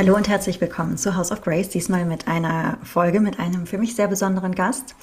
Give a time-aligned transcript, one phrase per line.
[0.00, 3.76] Hallo und herzlich willkommen zu House of Grace, diesmal mit einer Folge mit einem für
[3.76, 4.94] mich sehr besonderen Gast,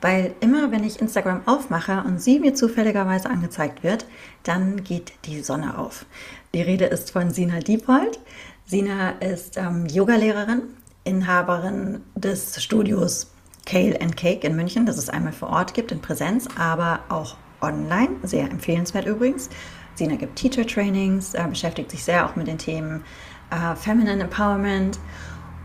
[0.00, 4.06] weil immer wenn ich Instagram aufmache und sie mir zufälligerweise angezeigt wird,
[4.44, 6.06] dann geht die Sonne auf.
[6.54, 8.18] Die Rede ist von Sina Diepold.
[8.64, 10.62] Sina ist ähm, Yogalehrerin,
[11.04, 13.30] Inhaberin des Studios
[13.66, 17.36] Kale and Cake in München, das es einmal vor Ort gibt in Präsenz, aber auch
[17.60, 19.50] online, sehr empfehlenswert übrigens.
[19.96, 23.04] Sina gibt Teacher Trainings, äh, beschäftigt sich sehr auch mit den Themen
[23.50, 24.98] äh, Feminine Empowerment,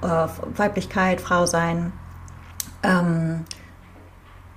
[0.02, 1.92] äh, Weiblichkeit, Frau sein.
[2.84, 3.46] Ähm,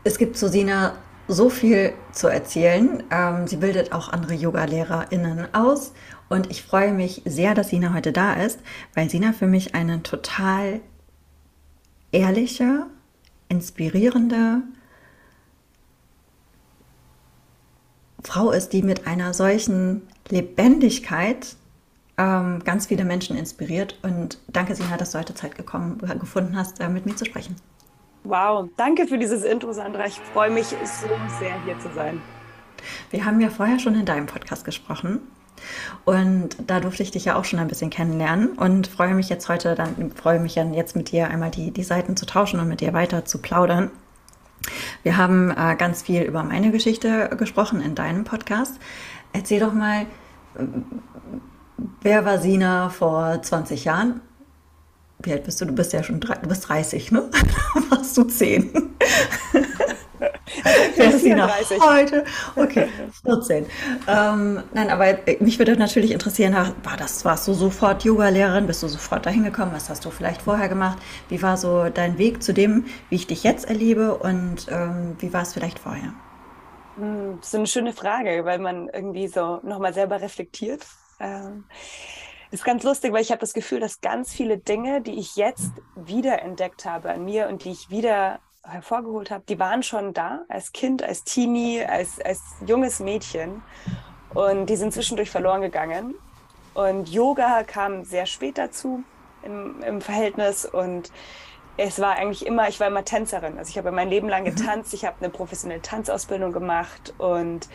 [0.04, 0.94] es gibt zu Sina
[1.28, 3.02] so viel zu erzählen.
[3.10, 5.92] Ähm, sie bildet auch andere Yoga-LehrerInnen aus.
[6.28, 8.60] Und ich freue mich sehr, dass Sina heute da ist,
[8.94, 10.80] weil Sina für mich eine total
[12.12, 12.86] ehrliche,
[13.48, 14.62] inspirierende
[18.22, 21.56] Frau ist, die mit einer solchen Lebendigkeit
[22.18, 23.98] ähm, ganz viele Menschen inspiriert.
[24.02, 27.56] Und danke, Sina, dass du heute Zeit gekommen, gefunden hast, äh, mit mir zu sprechen.
[28.24, 30.06] Wow, danke für dieses Intro, Sandra.
[30.06, 32.22] Ich freue mich so sehr, hier zu sein.
[33.10, 35.20] Wir haben ja vorher schon in deinem Podcast gesprochen.
[36.04, 39.48] Und da durfte ich dich ja auch schon ein bisschen kennenlernen und freue mich jetzt
[39.48, 42.68] heute, dann freue mich dann jetzt mit dir einmal die, die Seiten zu tauschen und
[42.68, 43.90] mit dir weiter zu plaudern.
[45.02, 48.78] Wir haben äh, ganz viel über meine Geschichte gesprochen in deinem Podcast.
[49.32, 50.06] Erzähl doch mal,
[52.02, 54.20] Wer war Sina vor 20 Jahren?
[55.20, 55.64] Wie alt bist du?
[55.64, 57.22] Du bist ja schon du bist 30, ne?
[57.90, 58.70] Warst du 10?
[60.96, 61.50] Wer ist Sina
[61.80, 62.24] heute?
[62.54, 62.88] Okay,
[63.24, 63.66] 14.
[64.06, 68.66] Ähm, nein, aber mich würde natürlich interessieren, war das, warst du sofort Yoga-Lehrerin?
[68.66, 69.72] Bist du sofort dahin gekommen?
[69.72, 70.98] Was hast du vielleicht vorher gemacht?
[71.28, 75.32] Wie war so dein Weg zu dem, wie ich dich jetzt erlebe und ähm, wie
[75.32, 76.12] war es vielleicht vorher?
[76.96, 80.86] Hm, das ist eine schöne Frage, weil man irgendwie so nochmal selber reflektiert
[81.20, 81.64] ähm,
[82.50, 85.72] ist ganz lustig, weil ich habe das Gefühl, dass ganz viele Dinge, die ich jetzt
[85.96, 90.72] wiederentdeckt habe an mir und die ich wieder hervorgeholt habe, die waren schon da als
[90.72, 93.62] Kind, als Teenie, als, als junges Mädchen
[94.32, 96.14] und die sind zwischendurch verloren gegangen.
[96.74, 99.04] Und Yoga kam sehr spät dazu
[99.42, 101.12] im, im Verhältnis und
[101.76, 103.58] es war eigentlich immer, ich war immer Tänzerin.
[103.58, 104.56] Also ich habe mein Leben lang mhm.
[104.56, 107.68] getanzt, ich habe eine professionelle Tanzausbildung gemacht und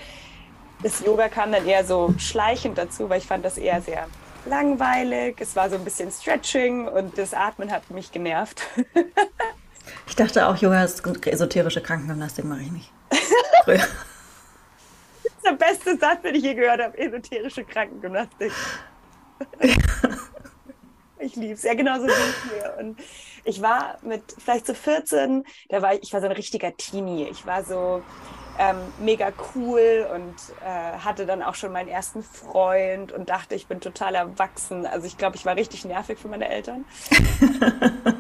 [0.81, 4.07] das Yoga kam dann eher so schleichend dazu, weil ich fand das eher sehr
[4.45, 5.37] langweilig.
[5.39, 8.61] Es war so ein bisschen Stretching und das Atmen hat mich genervt.
[10.07, 12.91] ich dachte auch, Yoga ist esoterische Krankengymnastik, mache ich nicht.
[13.65, 13.87] das
[15.23, 18.53] ist der beste Satz, den ich je gehört habe, esoterische Krankengymnastik.
[21.19, 21.63] ich liebe es.
[21.63, 22.77] Ja, genau so ging es mir.
[22.79, 22.99] Und
[23.43, 27.27] ich war mit vielleicht so 14, da war ich, ich war so ein richtiger Teenie.
[27.29, 28.01] Ich war so,
[28.59, 33.67] ähm, mega cool und äh, hatte dann auch schon meinen ersten Freund und dachte, ich
[33.67, 34.85] bin total erwachsen.
[34.85, 36.83] Also ich glaube, ich war richtig nervig für meine Eltern.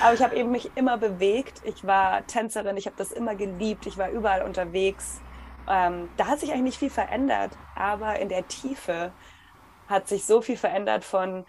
[0.00, 1.60] Aber ich habe eben mich immer bewegt.
[1.64, 5.20] Ich war Tänzerin, ich habe das immer geliebt, ich war überall unterwegs.
[5.68, 9.12] Ähm, da hat sich eigentlich nicht viel verändert, aber in der Tiefe
[9.88, 11.44] hat sich so viel verändert von,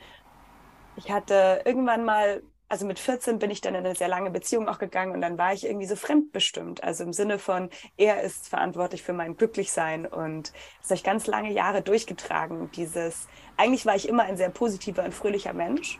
[0.95, 4.69] ich hatte irgendwann mal also mit 14 bin ich dann in eine sehr lange Beziehung
[4.69, 6.81] auch gegangen und dann war ich irgendwie so fremdbestimmt.
[6.85, 11.27] Also im Sinne von, er ist verantwortlich für mein Glücklichsein und das habe ich ganz
[11.27, 12.71] lange Jahre durchgetragen.
[12.71, 13.27] Dieses,
[13.57, 15.99] eigentlich war ich immer ein sehr positiver und fröhlicher Mensch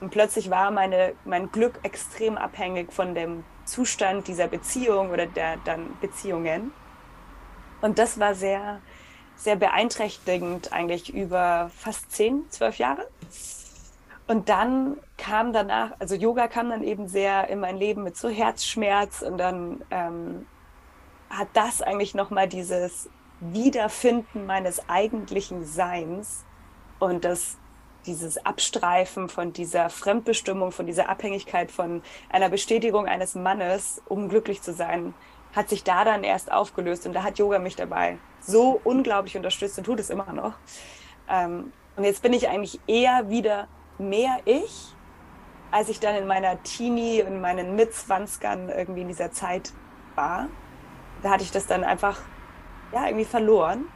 [0.00, 5.58] und plötzlich war meine, mein Glück extrem abhängig von dem Zustand dieser Beziehung oder der
[5.58, 6.72] dann Beziehungen.
[7.82, 8.80] Und das war sehr,
[9.36, 13.06] sehr beeinträchtigend eigentlich über fast zehn, zwölf Jahre.
[14.26, 18.28] Und dann kam danach, also Yoga kam dann eben sehr in mein Leben mit so
[18.28, 20.46] Herzschmerz und dann ähm,
[21.30, 23.08] hat das eigentlich nochmal dieses
[23.40, 26.44] Wiederfinden meines eigentlichen Seins
[26.98, 27.58] und das
[28.06, 34.62] dieses Abstreifen von dieser Fremdbestimmung, von dieser Abhängigkeit von einer Bestätigung eines Mannes, um glücklich
[34.62, 35.12] zu sein,
[35.54, 39.78] hat sich da dann erst aufgelöst und da hat Yoga mich dabei so unglaublich unterstützt
[39.78, 40.54] und tut es immer noch.
[41.28, 43.66] Ähm, und jetzt bin ich eigentlich eher wieder
[43.98, 44.94] mehr ich,
[45.70, 49.72] als ich dann in meiner Teenie und meinen Mitzwanzigern irgendwie in dieser Zeit
[50.14, 50.48] war.
[51.22, 52.18] Da hatte ich das dann einfach
[52.92, 53.86] ja, irgendwie verloren.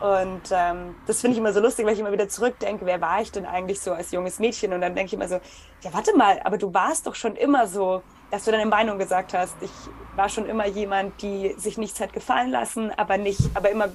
[0.00, 3.20] Und ähm, das finde ich immer so lustig, weil ich immer wieder zurückdenke, wer war
[3.20, 4.72] ich denn eigentlich so als junges Mädchen?
[4.72, 5.40] Und dann denke ich immer so,
[5.82, 9.34] ja, warte mal, aber du warst doch schon immer so, dass du deine Meinung gesagt
[9.34, 9.56] hast.
[9.60, 9.70] Ich
[10.14, 13.88] war schon immer jemand, die sich nichts hat gefallen lassen, aber nicht, aber immer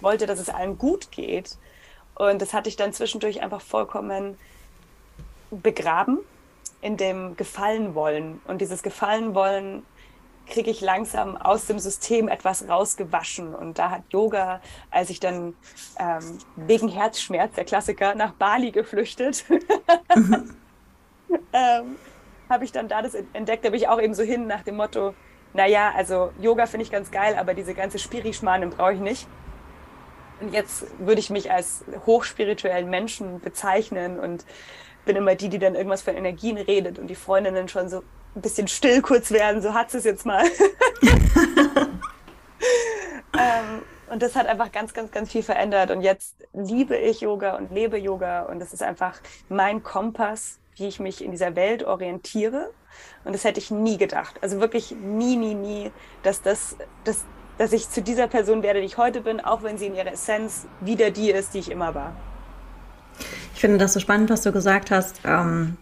[0.00, 1.58] wollte, dass es allen gut geht.
[2.18, 4.36] Und das hatte ich dann zwischendurch einfach vollkommen
[5.50, 6.18] begraben
[6.80, 8.40] in dem Gefallen wollen.
[8.46, 9.84] Und dieses Gefallen wollen
[10.46, 13.54] kriege ich langsam aus dem System etwas rausgewaschen.
[13.54, 14.60] Und da hat Yoga,
[14.90, 15.54] als ich dann
[15.98, 19.44] ähm, wegen Herzschmerz, der Klassiker, nach Bali geflüchtet,
[21.52, 21.96] ähm,
[22.48, 23.64] habe ich dann da das entdeckt.
[23.64, 25.14] Da bin ich auch eben so hin nach dem Motto,
[25.52, 29.28] naja, also Yoga finde ich ganz geil, aber diese ganze Spirischmanen brauche ich nicht.
[30.40, 34.44] Und jetzt würde ich mich als hochspirituellen Menschen bezeichnen und
[35.04, 38.02] bin immer die, die dann irgendwas von Energien redet und die Freundinnen schon so
[38.36, 40.44] ein bisschen still kurz werden, so hat es jetzt mal.
[43.38, 45.90] ähm, und das hat einfach ganz, ganz, ganz viel verändert.
[45.90, 48.42] Und jetzt liebe ich Yoga und lebe Yoga.
[48.42, 52.70] Und das ist einfach mein Kompass, wie ich mich in dieser Welt orientiere.
[53.24, 54.36] Und das hätte ich nie gedacht.
[54.40, 55.90] Also wirklich nie, nie, nie,
[56.22, 57.24] dass das, das
[57.58, 60.12] dass ich zu dieser Person werde, die ich heute bin, auch wenn sie in ihrer
[60.12, 62.16] Essenz wieder die ist, die ich immer war.
[63.54, 65.76] Ich finde das so spannend, was du gesagt hast ähm,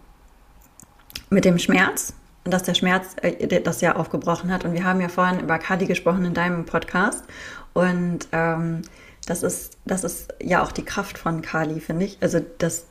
[1.28, 2.14] mit dem Schmerz
[2.50, 4.64] dass der Schmerz äh, das ja aufgebrochen hat.
[4.64, 7.24] Und wir haben ja vorhin über Kadi gesprochen in deinem Podcast.
[7.72, 8.82] Und ähm,
[9.26, 12.18] das, ist, das ist ja auch die Kraft von Kali, finde ich.
[12.20, 12.86] Also das,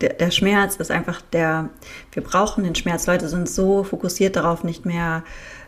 [0.00, 1.70] der, der, Schmerz ist einfach der,
[2.12, 3.06] wir brauchen den Schmerz.
[3.06, 5.22] Leute sind so fokussiert darauf, nicht mehr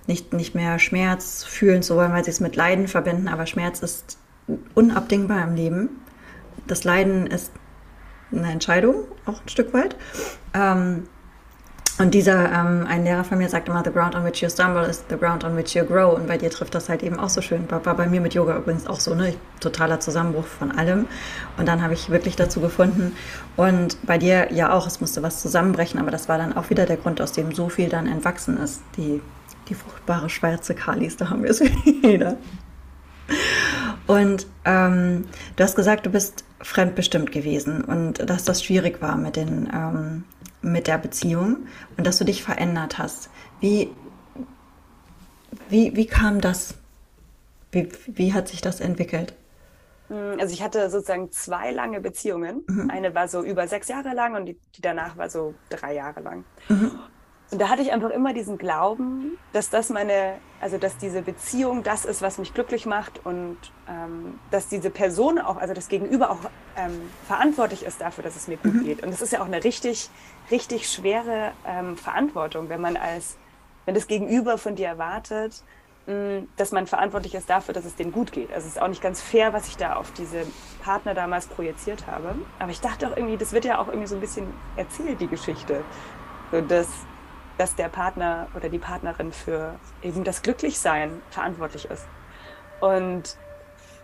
[0.08, 3.28] nicht, nicht mehr Schmerz fühlen zu wollen, weil sie es mit Leiden verbinden.
[3.28, 4.18] Aber Schmerz ist
[4.74, 5.88] unabdingbar im Leben.
[6.66, 7.52] Das Leiden ist
[8.32, 9.96] eine Entscheidung, auch ein Stück weit.
[10.54, 11.04] Ähm,
[11.98, 14.84] und dieser, ähm, ein Lehrer von mir sagt immer, the ground on which you stumble
[14.88, 16.14] is the ground on which you grow.
[16.14, 17.68] Und bei dir trifft das halt eben auch so schön.
[17.68, 19.34] War, bei mir mit Yoga übrigens auch so, ne?
[19.58, 21.06] Totaler Zusammenbruch von allem.
[21.56, 23.16] Und dann habe ich wirklich dazu gefunden.
[23.56, 26.86] Und bei dir ja auch, es musste was zusammenbrechen, aber das war dann auch wieder
[26.86, 28.80] der Grund, aus dem so viel dann entwachsen ist.
[28.96, 29.20] Die
[29.68, 32.36] die fruchtbare schwarze Kalis, da haben wir es wieder.
[34.06, 35.26] Und ähm,
[35.56, 40.24] du hast gesagt, du bist fremdbestimmt gewesen und dass das schwierig war mit, den, ähm,
[40.62, 41.66] mit der Beziehung
[41.96, 43.28] und dass du dich verändert hast.
[43.60, 43.90] Wie,
[45.68, 46.74] wie, wie kam das?
[47.70, 49.34] Wie, wie hat sich das entwickelt?
[50.08, 52.64] Hm, also ich hatte sozusagen zwei lange Beziehungen.
[52.66, 52.90] Mhm.
[52.90, 56.20] Eine war so über sechs Jahre lang und die, die danach war so drei Jahre
[56.20, 56.44] lang.
[56.68, 56.92] Mhm.
[57.50, 61.82] Und da hatte ich einfach immer diesen Glauben, dass das meine, also dass diese Beziehung
[61.82, 63.56] das ist, was mich glücklich macht und
[63.88, 66.40] ähm, dass diese Person auch, also das Gegenüber auch
[66.76, 68.84] ähm, verantwortlich ist dafür, dass es mir gut mhm.
[68.84, 69.02] geht.
[69.02, 70.10] Und das ist ja auch eine richtig,
[70.50, 73.38] richtig schwere ähm, Verantwortung, wenn man als,
[73.86, 75.62] wenn das Gegenüber von dir erwartet,
[76.06, 78.52] mh, dass man verantwortlich ist dafür, dass es denen gut geht.
[78.52, 80.44] Also es ist auch nicht ganz fair, was ich da auf diese
[80.82, 82.34] Partner damals projiziert habe.
[82.58, 85.28] Aber ich dachte auch irgendwie, das wird ja auch irgendwie so ein bisschen erzählt, die
[85.28, 85.82] Geschichte.
[86.52, 86.88] So, dass
[87.58, 92.06] dass der Partner oder die Partnerin für eben das Glücklichsein verantwortlich ist.
[92.80, 93.36] Und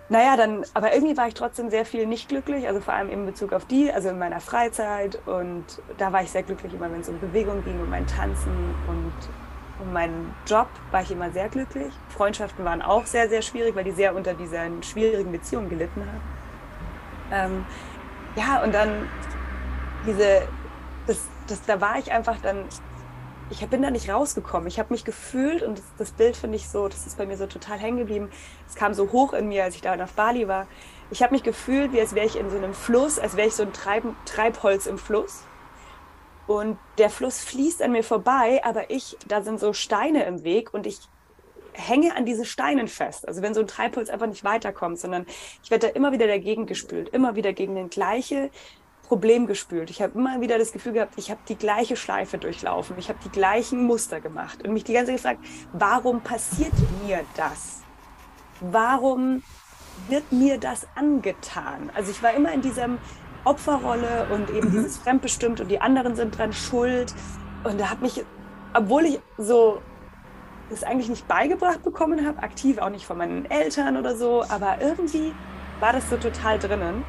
[0.09, 3.25] naja, dann, aber irgendwie war ich trotzdem sehr viel nicht glücklich, also vor allem in
[3.25, 5.19] Bezug auf die, also in meiner Freizeit.
[5.27, 5.65] Und
[5.97, 9.15] da war ich sehr glücklich, immer wenn es um Bewegung ging, um mein Tanzen und
[9.81, 11.93] um meinen Job war ich immer sehr glücklich.
[12.11, 17.55] Freundschaften waren auch sehr, sehr schwierig, weil die sehr unter diesen schwierigen Beziehungen gelitten haben.
[17.55, 17.67] Ähm,
[18.37, 19.09] ja, und dann
[20.07, 20.43] diese,
[21.07, 22.65] das, das, da war ich einfach dann
[23.51, 24.69] ich bin da nicht rausgekommen.
[24.69, 27.37] Ich habe mich gefühlt und das, das Bild finde ich so, das ist bei mir
[27.37, 28.31] so total hängen geblieben.
[28.69, 30.67] Es kam so hoch in mir, als ich da auf Bali war.
[31.11, 33.55] Ich habe mich gefühlt, wie als wäre ich in so einem Fluss, als wäre ich
[33.55, 35.45] so ein Treib Treibholz im Fluss.
[36.47, 40.75] Und der Fluss fließt an mir vorbei, aber ich, da sind so Steine im Weg
[40.75, 41.01] und ich
[41.73, 43.27] hänge an diese Steinen fest.
[43.27, 45.27] Also wenn so ein Treibholz einfach nicht weiterkommt, sondern
[45.63, 48.51] ich werde da immer wieder dagegen gespült, immer wieder gegen den gleiche
[49.07, 49.91] Problem gespült.
[49.91, 53.19] Ich habe immer wieder das Gefühl gehabt, ich habe die gleiche Schleife durchlaufen, ich habe
[53.25, 55.41] die gleichen Muster gemacht und mich die ganze Zeit gefragt,
[55.73, 56.73] warum passiert
[57.07, 57.83] mir das?
[58.61, 59.43] Warum
[60.09, 61.91] wird mir das angetan?
[61.95, 62.99] Also ich war immer in diesem
[63.45, 64.73] Opferrolle und eben mhm.
[64.73, 67.15] dieses fremdbestimmt und die anderen sind dran schuld
[67.63, 68.25] und da habe mich,
[68.73, 69.83] obwohl ich so
[70.71, 74.79] das eigentlich nicht beigebracht bekommen habe, aktiv auch nicht von meinen Eltern oder so, aber
[74.81, 75.33] irgendwie
[75.81, 77.05] war das so total drinnen.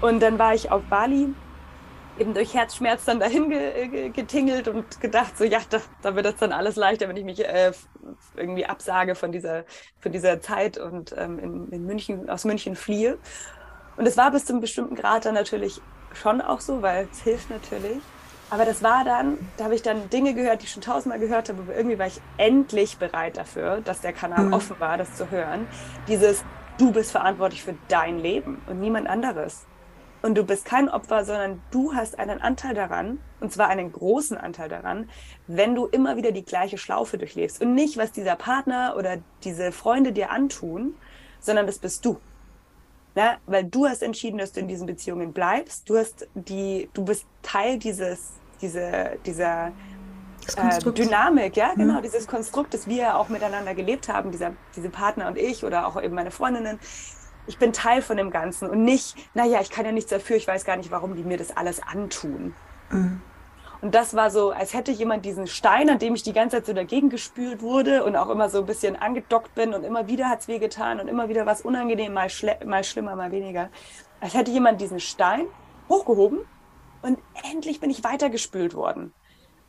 [0.00, 1.34] Und dann war ich auf Bali,
[2.18, 3.50] eben durch Herzschmerz dann dahin
[4.12, 7.44] getingelt und gedacht, so ja, da, da wird das dann alles leichter, wenn ich mich
[7.44, 7.72] äh,
[8.36, 9.64] irgendwie absage von dieser,
[10.00, 13.18] von dieser Zeit und ähm, in, in München, aus München fliehe.
[13.96, 15.80] Und es war bis zu einem bestimmten Grad dann natürlich
[16.14, 18.00] schon auch so, weil es hilft natürlich.
[18.50, 21.48] Aber das war dann, da habe ich dann Dinge gehört, die ich schon tausendmal gehört
[21.48, 24.52] habe, aber irgendwie war ich endlich bereit dafür, dass der Kanal mhm.
[24.52, 25.68] offen war, das zu hören.
[26.08, 26.44] Dieses,
[26.76, 29.66] du bist verantwortlich für dein Leben und niemand anderes.
[30.22, 34.36] Und du bist kein Opfer, sondern du hast einen Anteil daran, und zwar einen großen
[34.36, 35.08] Anteil daran,
[35.46, 37.62] wenn du immer wieder die gleiche Schlaufe durchlebst.
[37.62, 40.94] Und nicht, was dieser Partner oder diese Freunde dir antun,
[41.40, 42.20] sondern das bist du.
[43.16, 45.88] Ja, weil du hast entschieden, dass du in diesen Beziehungen bleibst.
[45.88, 49.72] Du hast die, du bist Teil dieses, diese, dieser
[50.56, 52.02] äh, Dynamik, ja, genau, mhm.
[52.02, 56.00] dieses Konstrukt, das wir auch miteinander gelebt haben, dieser, diese Partner und ich oder auch
[56.00, 56.78] eben meine Freundinnen.
[57.50, 60.46] Ich bin Teil von dem Ganzen und nicht, naja, ich kann ja nichts dafür, ich
[60.46, 62.54] weiß gar nicht, warum die mir das alles antun.
[62.90, 63.20] Mhm.
[63.80, 66.66] Und das war so, als hätte jemand diesen Stein, an dem ich die ganze Zeit
[66.66, 70.28] so dagegen gespült wurde und auch immer so ein bisschen angedockt bin und immer wieder
[70.28, 72.28] hat es wehgetan und immer wieder was unangenehm, mal,
[72.64, 73.68] mal schlimmer, mal weniger.
[74.20, 75.46] Als hätte jemand diesen Stein
[75.88, 76.38] hochgehoben
[77.02, 77.18] und
[77.50, 79.12] endlich bin ich weitergespült worden.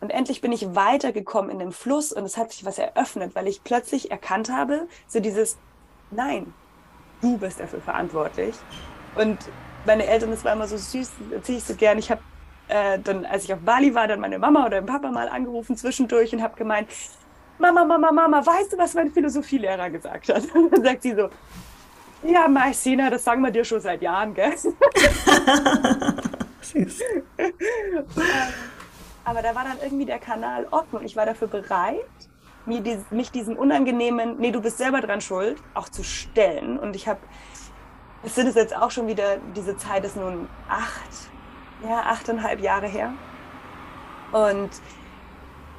[0.01, 3.47] Und endlich bin ich weitergekommen in dem Fluss und es hat sich was eröffnet, weil
[3.47, 5.57] ich plötzlich erkannt habe, so dieses,
[6.11, 6.53] nein,
[7.21, 8.55] du bist dafür verantwortlich.
[9.15, 9.37] Und
[9.85, 11.97] meine Eltern, das war immer so süß, erzähle ich so gern.
[11.97, 12.21] Ich habe
[12.67, 15.75] äh, dann, als ich auf Bali war, dann meine Mama oder den Papa mal angerufen
[15.75, 16.87] zwischendurch und habe gemeint,
[17.59, 20.43] Mama, Mama, Mama, weißt du, was mein Philosophielehrer gesagt hat?
[20.55, 21.29] Und dann sagt sie so,
[22.23, 24.53] ja, Marcina, das sagen wir dir schon seit Jahren, gell?
[26.61, 26.99] Süß.
[29.23, 32.05] Aber da war dann irgendwie der Kanal offen und ich war dafür bereit,
[32.65, 36.77] mir die, mich diesem unangenehmen, nee, du bist selber dran schuld, auch zu stellen.
[36.79, 37.19] Und ich habe,
[38.23, 41.29] es sind es jetzt auch schon wieder, diese Zeit ist nun acht,
[41.83, 43.13] ja, achteinhalb Jahre her.
[44.31, 44.69] Und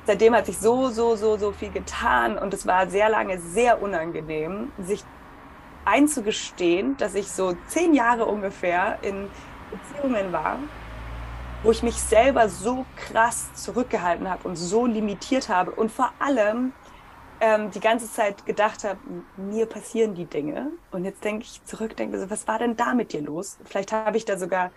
[0.04, 3.80] seitdem hat sich so, so, so, so viel getan und es war sehr lange sehr
[3.82, 5.04] unangenehm, sich
[5.84, 9.28] einzugestehen, dass ich so zehn Jahre ungefähr in
[9.70, 10.58] Beziehungen war,
[11.62, 16.72] wo ich mich selber so krass zurückgehalten habe und so limitiert habe und vor allem
[17.40, 18.98] ähm, die ganze Zeit gedacht habe,
[19.36, 20.70] mir passieren die Dinge.
[20.92, 23.58] Und jetzt denke ich zurück, denke so, was war denn da mit dir los?
[23.64, 24.70] Vielleicht habe ich da sogar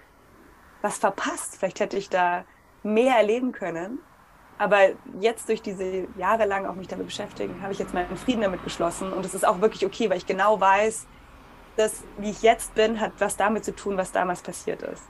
[0.82, 1.58] was verpasst.
[1.58, 2.44] Vielleicht hätte ich da
[2.82, 4.00] mehr erleben können.
[4.58, 4.80] Aber
[5.20, 8.64] jetzt durch diese Jahre lang auch mich damit beschäftigen, habe ich jetzt meinen Frieden damit
[8.64, 9.14] geschlossen.
[9.14, 11.06] Und es ist auch wirklich okay, weil ich genau weiß,
[11.76, 15.04] dass wie ich jetzt bin, hat was damit zu tun, was damals passiert ist.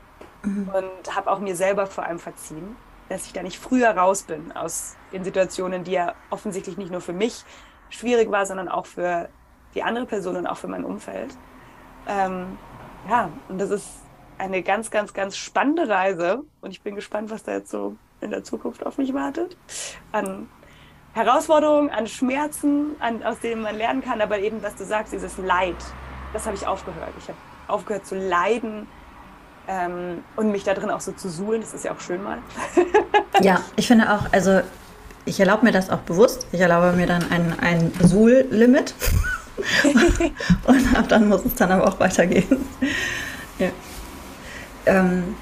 [0.46, 0.70] Mhm.
[0.70, 2.76] Und habe auch mir selber vor allem verziehen,
[3.10, 7.02] dass ich da nicht früher raus bin aus den Situationen, die ja offensichtlich nicht nur
[7.02, 7.44] für mich
[7.90, 9.30] schwierig war, sondern auch für
[9.74, 11.36] die andere Person und auch für mein Umfeld.
[12.08, 12.58] Ähm,
[13.10, 13.88] ja, und das ist
[14.38, 18.32] eine ganz, ganz, ganz spannende Reise und ich bin gespannt, was da jetzt so in
[18.32, 19.56] der Zukunft auf mich wartet.
[20.12, 20.50] An
[21.14, 25.38] Herausforderungen, an Schmerzen, an, aus denen man lernen kann, aber eben, was du sagst, dieses
[25.38, 25.76] Leid,
[26.34, 27.14] das habe ich aufgehört.
[27.20, 27.38] Ich habe
[27.68, 28.88] aufgehört zu leiden
[29.68, 32.40] ähm, und mich da drin auch so zu suhlen, das ist ja auch schön mal.
[33.42, 34.62] ja, ich finde auch, also
[35.26, 36.48] ich erlaube mir das auch bewusst.
[36.52, 38.94] Ich erlaube mir dann ein, ein Suhl-Limit.
[40.66, 42.66] und ab dann muss es dann aber auch weitergehen.
[43.58, 43.70] Ja
[44.86, 45.36] ähm,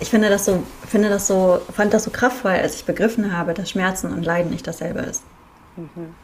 [0.00, 3.54] ich finde das so, finde das so, fand das so kraftvoll, als ich begriffen habe,
[3.54, 5.22] dass Schmerzen und Leiden nicht dasselbe ist.
[5.76, 6.14] Mhm.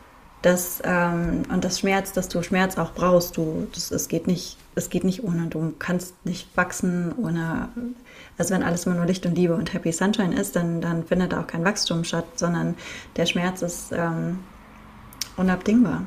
[0.42, 4.58] Das, ähm, und das Schmerz, dass du Schmerz auch brauchst, du, das, es geht nicht,
[4.74, 7.68] es geht nicht ohne, du kannst nicht wachsen ohne,
[8.38, 11.34] also wenn alles immer nur Licht und Liebe und Happy Sunshine ist, dann, dann findet
[11.34, 12.74] auch kein Wachstum statt, sondern
[13.16, 14.38] der Schmerz ist ähm,
[15.36, 16.04] unabdingbar.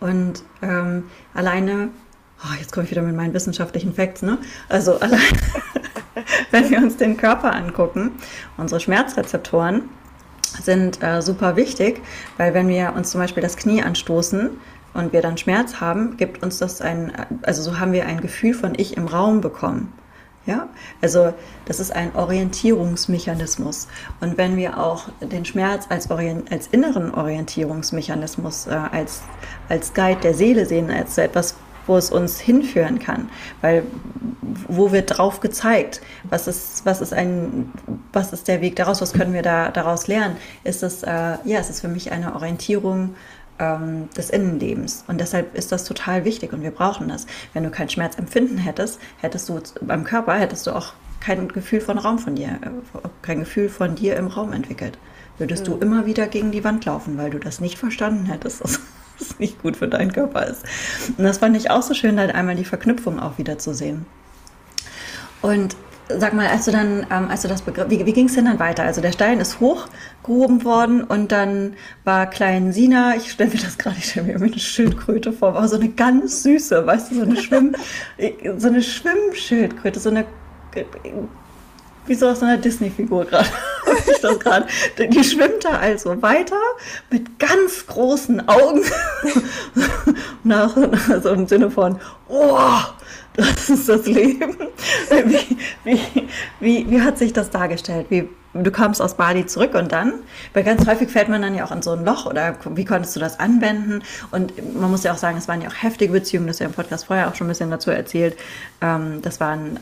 [0.00, 1.88] Und ähm, alleine,
[2.42, 4.38] oh, jetzt komme ich wieder mit meinen wissenschaftlichen Facts, ne?
[4.68, 5.20] Also allein,
[6.50, 8.12] wenn wir uns den Körper angucken,
[8.58, 9.88] unsere Schmerzrezeptoren
[10.62, 12.00] sind äh, super wichtig,
[12.36, 14.50] weil wenn wir uns zum Beispiel das Knie anstoßen
[14.94, 18.54] und wir dann Schmerz haben, gibt uns das ein, also so haben wir ein Gefühl
[18.54, 19.92] von Ich im Raum bekommen.
[20.46, 20.68] Ja,
[21.00, 21.32] also
[21.64, 23.88] das ist ein Orientierungsmechanismus.
[24.20, 29.22] Und wenn wir auch den Schmerz als, Orient als inneren Orientierungsmechanismus, äh, als,
[29.70, 31.54] als Guide der Seele sehen, als so etwas,
[31.86, 33.30] wo es uns hinführen kann.
[33.62, 33.84] Weil
[34.68, 36.00] wo wird drauf gezeigt?
[36.24, 37.72] Was ist, was ist ein,
[38.12, 39.00] was ist der Weg daraus?
[39.00, 40.36] Was können wir da daraus lernen?
[40.62, 41.10] Ist es, äh,
[41.44, 43.14] ja, es ist für mich eine Orientierung
[43.58, 45.04] ähm, des Innenlebens.
[45.06, 47.26] Und deshalb ist das total wichtig und wir brauchen das.
[47.52, 51.98] Wenn du kein Schmerzempfinden hättest, hättest du beim Körper, hättest du auch kein Gefühl von
[51.98, 54.98] Raum von dir, äh, kein Gefühl von dir im Raum entwickelt.
[55.38, 55.72] Würdest mhm.
[55.72, 58.62] du immer wieder gegen die Wand laufen, weil du das nicht verstanden hättest.
[59.18, 60.64] was nicht gut für deinen Körper ist.
[61.16, 64.06] Und das fand ich auch so schön, halt einmal die Verknüpfung auch wieder zu sehen.
[65.40, 65.76] Und
[66.08, 68.44] sag mal, als du dann, ähm, als du das begriff, wie, wie ging es denn
[68.44, 68.82] dann weiter?
[68.82, 73.78] Also der Stein ist hochgehoben worden und dann war klein Sina, ich stelle mir das
[73.78, 77.22] gerade, ich stelle mir eine Schildkröte vor, war so eine ganz süße, weißt du, so
[77.22, 77.74] eine Schwimm,
[78.58, 80.24] so eine Schwimmschildkröte, so eine
[82.06, 83.48] wie so aus einer Disney-Figur gerade.
[84.98, 86.60] Die schwimmt da also weiter
[87.10, 88.82] mit ganz großen Augen.
[90.44, 90.76] Nach,
[91.08, 92.58] also im Sinne von, oh,
[93.36, 94.56] das ist das Leben.
[95.10, 96.00] Wie, wie,
[96.60, 98.06] wie, wie hat sich das dargestellt?
[98.08, 100.14] Wie, du kamst aus Bali zurück und dann,
[100.52, 103.16] weil ganz häufig fällt man dann ja auch in so ein Loch oder wie konntest
[103.16, 104.02] du das anwenden?
[104.30, 106.72] Und man muss ja auch sagen, es waren ja auch heftige Beziehungen, das ja im
[106.72, 108.36] Podcast vorher auch schon ein bisschen dazu erzählt.
[108.80, 109.78] Ähm, das waren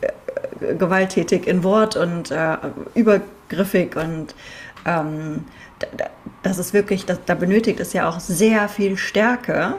[0.00, 2.56] äh, gewalttätig in Wort und äh,
[2.94, 3.20] über
[3.52, 4.34] übergriffig und
[4.86, 5.44] ähm,
[6.42, 9.74] das ist wirklich, da benötigt es ja auch sehr viel Stärke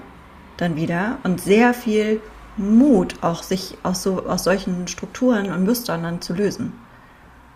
[0.58, 2.22] dann wieder und sehr viel
[2.57, 6.74] Mut, auch sich aus, so, aus solchen Strukturen und Mustern dann zu lösen.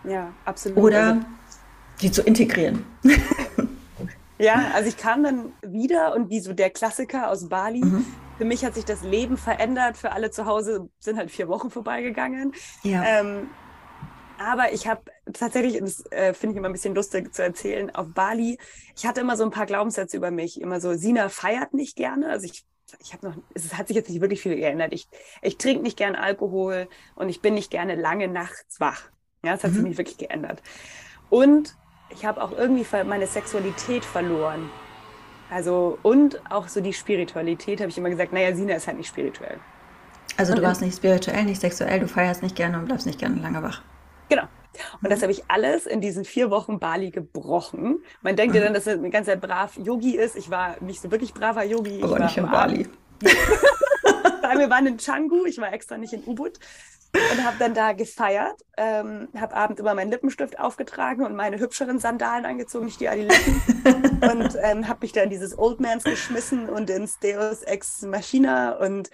[0.03, 0.77] Ja, absolut.
[0.77, 1.21] Oder also
[2.01, 2.85] die zu integrieren.
[4.37, 7.83] ja, also ich kam dann wieder und wie so der Klassiker aus Bali.
[7.83, 8.05] Mhm.
[8.37, 9.97] Für mich hat sich das Leben verändert.
[9.97, 12.53] Für alle zu Hause sind halt vier Wochen vorbeigegangen.
[12.83, 13.03] Ja.
[13.03, 13.49] Ähm,
[14.37, 15.01] aber ich habe
[15.33, 18.57] tatsächlich, das äh, finde ich immer ein bisschen lustig zu erzählen, auf Bali,
[18.95, 20.61] ich hatte immer so ein paar Glaubenssätze über mich.
[20.61, 22.29] Immer so, Sina feiert nicht gerne.
[22.29, 22.65] Also ich,
[22.99, 24.93] ich habe noch, es hat sich jetzt nicht wirklich viel geändert.
[24.93, 25.07] Ich,
[25.41, 29.09] ich trinke nicht gern Alkohol und ich bin nicht gerne lange nachts wach.
[29.43, 29.75] Ja, das hat mhm.
[29.75, 30.61] sich nicht wirklich geändert.
[31.29, 31.75] Und
[32.09, 34.69] ich habe auch irgendwie meine Sexualität verloren.
[35.49, 39.07] Also, und auch so die Spiritualität habe ich immer gesagt, naja, Sina ist halt nicht
[39.07, 39.59] spirituell.
[40.35, 43.41] Also du warst nicht spirituell, nicht sexuell, du feierst nicht gerne und bleibst nicht gerne
[43.41, 43.81] lange wach.
[44.29, 44.43] Genau.
[45.01, 45.23] Und das mhm.
[45.23, 48.03] habe ich alles in diesen vier Wochen Bali gebrochen.
[48.21, 48.65] Man denkt ja mhm.
[48.65, 50.35] dann, dass er ein ganz brav Yogi ist.
[50.35, 52.01] Ich war nicht so wirklich braver Yogi.
[52.03, 52.87] Aber nicht in Bali.
[54.57, 56.59] wir waren in Canggu, ich war extra nicht in Ubud
[57.13, 61.99] und habe dann da gefeiert, ähm, habe abends immer meinen Lippenstift aufgetragen und meine hübscheren
[61.99, 63.61] Sandalen angezogen, nicht die Adiletten
[64.21, 68.73] und ähm, habe mich dann in dieses Old Mans geschmissen und ins Deus Ex Machina
[68.73, 69.09] und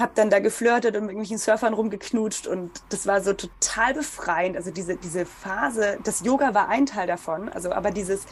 [0.00, 4.56] habe dann da geflirtet und mit irgendwelchen Surfern rumgeknutscht und das war so total befreiend.
[4.56, 8.24] Also diese, diese Phase, das Yoga war ein Teil davon, also aber dieses,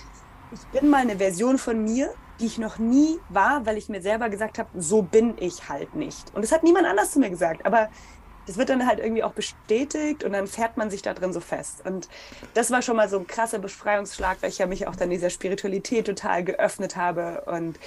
[0.53, 4.01] ich bin mal eine Version von mir, die ich noch nie war, weil ich mir
[4.01, 6.35] selber gesagt habe, so bin ich halt nicht.
[6.35, 7.89] Und das hat niemand anders zu mir gesagt, aber
[8.47, 11.41] das wird dann halt irgendwie auch bestätigt und dann fährt man sich da drin so
[11.41, 11.85] fest.
[11.85, 12.09] Und
[12.55, 15.29] das war schon mal so ein krasser Befreiungsschlag, weil ich ja mich auch dann dieser
[15.29, 17.79] Spiritualität total geöffnet habe und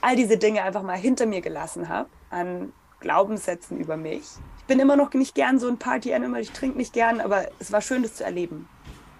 [0.00, 4.24] all diese Dinge einfach mal hinter mir gelassen habe an Glaubenssätzen über mich.
[4.58, 7.72] Ich bin immer noch nicht gern so ein Party-Animal, ich trinke nicht gern, aber es
[7.72, 8.68] war schön, das zu erleben,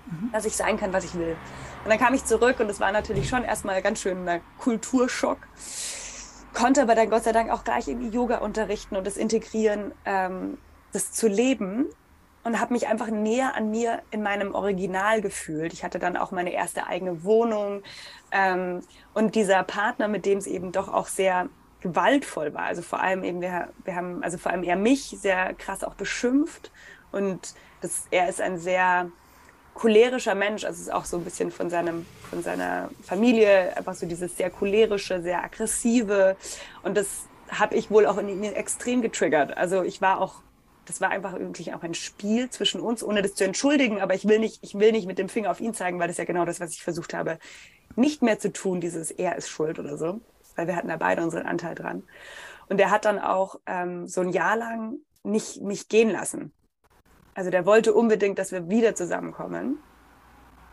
[0.07, 0.31] mhm.
[0.33, 1.37] dass ich sein kann, was ich will.
[1.85, 5.39] Und dann kam ich zurück und es war natürlich schon erstmal ganz schön ein Kulturschock.
[6.53, 10.59] Konnte aber dann Gott sei Dank auch gleich irgendwie Yoga unterrichten und das integrieren, ähm,
[10.93, 11.87] das zu leben
[12.47, 15.73] und habe mich einfach näher an mir in meinem Original gefühlt.
[15.73, 17.83] Ich hatte dann auch meine erste eigene Wohnung
[18.31, 18.83] ähm,
[19.15, 21.49] und dieser Partner, mit dem es eben doch auch sehr
[21.81, 22.65] gewaltvoll war.
[22.65, 25.95] Also vor allem eben, wir, wir haben, also vor allem er mich sehr krass auch
[25.95, 26.71] beschimpft
[27.13, 29.11] und das, er ist ein sehr
[29.75, 34.07] cholerischer Mensch, also ist auch so ein bisschen von seinem, von seiner Familie, einfach so
[34.07, 36.37] dieses sehr cholerische, sehr aggressive
[36.83, 39.57] und das habe ich wohl auch in ihm extrem getriggert.
[39.57, 40.43] Also ich war auch
[40.87, 44.01] das war einfach wirklich auch ein Spiel zwischen uns, ohne das zu entschuldigen.
[44.01, 46.15] Aber ich will nicht, ich will nicht mit dem Finger auf ihn zeigen, weil das
[46.15, 47.41] ist ja genau das, was ich versucht habe,
[47.97, 50.21] nicht mehr zu tun, dieses er ist schuld oder so
[50.57, 52.03] weil wir hatten da beide unseren Anteil dran.
[52.69, 56.53] Und der hat dann auch ähm, so ein Jahr lang nicht mich gehen lassen.
[57.35, 59.79] Also der wollte unbedingt, dass wir wieder zusammenkommen.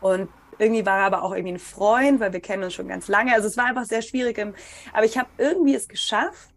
[0.00, 3.08] Und irgendwie war er aber auch irgendwie ein Freund, weil wir kennen uns schon ganz
[3.08, 3.34] lange.
[3.34, 4.38] Also es war einfach sehr schwierig.
[4.92, 6.50] Aber ich habe irgendwie es geschafft,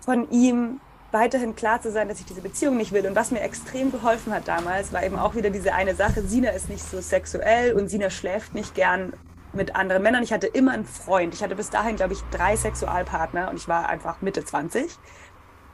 [0.00, 0.80] von ihm
[1.12, 3.06] weiterhin klar zu sein, dass ich diese Beziehung nicht will.
[3.06, 6.50] Und was mir extrem geholfen hat damals, war eben auch wieder diese eine Sache, Sina
[6.50, 9.14] ist nicht so sexuell und Sina schläft nicht gern
[9.54, 10.22] mit anderen Männern.
[10.22, 11.34] Ich hatte immer einen Freund.
[11.34, 14.90] Ich hatte bis dahin, glaube ich, drei Sexualpartner und ich war einfach Mitte 20.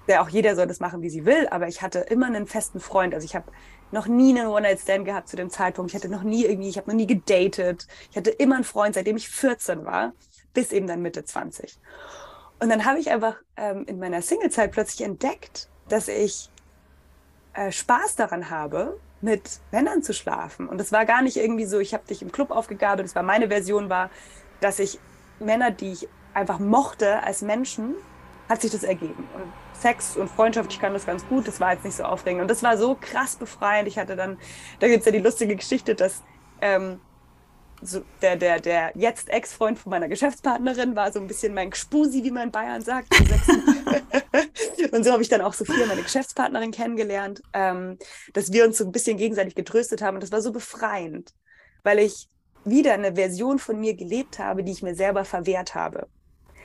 [0.09, 2.81] Der auch jeder soll das machen, wie sie will, aber ich hatte immer einen festen
[2.81, 3.15] Freund.
[3.15, 3.53] Also ich habe
[3.93, 5.91] noch nie einen One-Night-Stand gehabt zu dem Zeitpunkt.
[5.91, 7.87] Ich hatte noch nie irgendwie, ich habe noch nie gedatet.
[8.11, 10.13] Ich hatte immer einen Freund, seitdem ich 14 war,
[10.55, 11.79] bis eben dann Mitte 20.
[12.61, 16.51] Und dann habe ich einfach ähm, in meiner Single-Zeit plötzlich entdeckt, dass ich
[17.55, 20.69] äh, Spaß daran habe, mit Männern zu schlafen.
[20.69, 23.23] Und es war gar nicht irgendwie so, ich habe dich im Club aufgegabelt, es war
[23.23, 24.11] meine Version war,
[24.61, 24.99] dass ich
[25.39, 27.95] Männer, die ich einfach mochte als Menschen,
[28.49, 29.29] hat sich das ergeben.
[29.35, 32.43] Und Sex und Freundschaft, ich kann das ganz gut, das war jetzt nicht so aufregend.
[32.43, 33.89] Und das war so krass befreiend.
[33.89, 34.39] Ich hatte dann,
[34.81, 36.23] da gibt es ja die lustige Geschichte, dass
[36.61, 37.01] ähm,
[37.83, 42.23] so der, der, der jetzt Ex-Freund von meiner Geschäftspartnerin war so ein bisschen mein Gspusi,
[42.25, 43.09] wie man in Bayern sagt.
[44.93, 47.99] und so habe ich dann auch Sophia, meine Geschäftspartnerin, kennengelernt, ähm,
[48.35, 50.17] dass wir uns so ein bisschen gegenseitig getröstet haben.
[50.17, 51.35] Und das war so befreiend,
[51.83, 52.29] weil ich
[52.65, 56.07] wieder eine Version von mir gelebt habe, die ich mir selber verwehrt habe.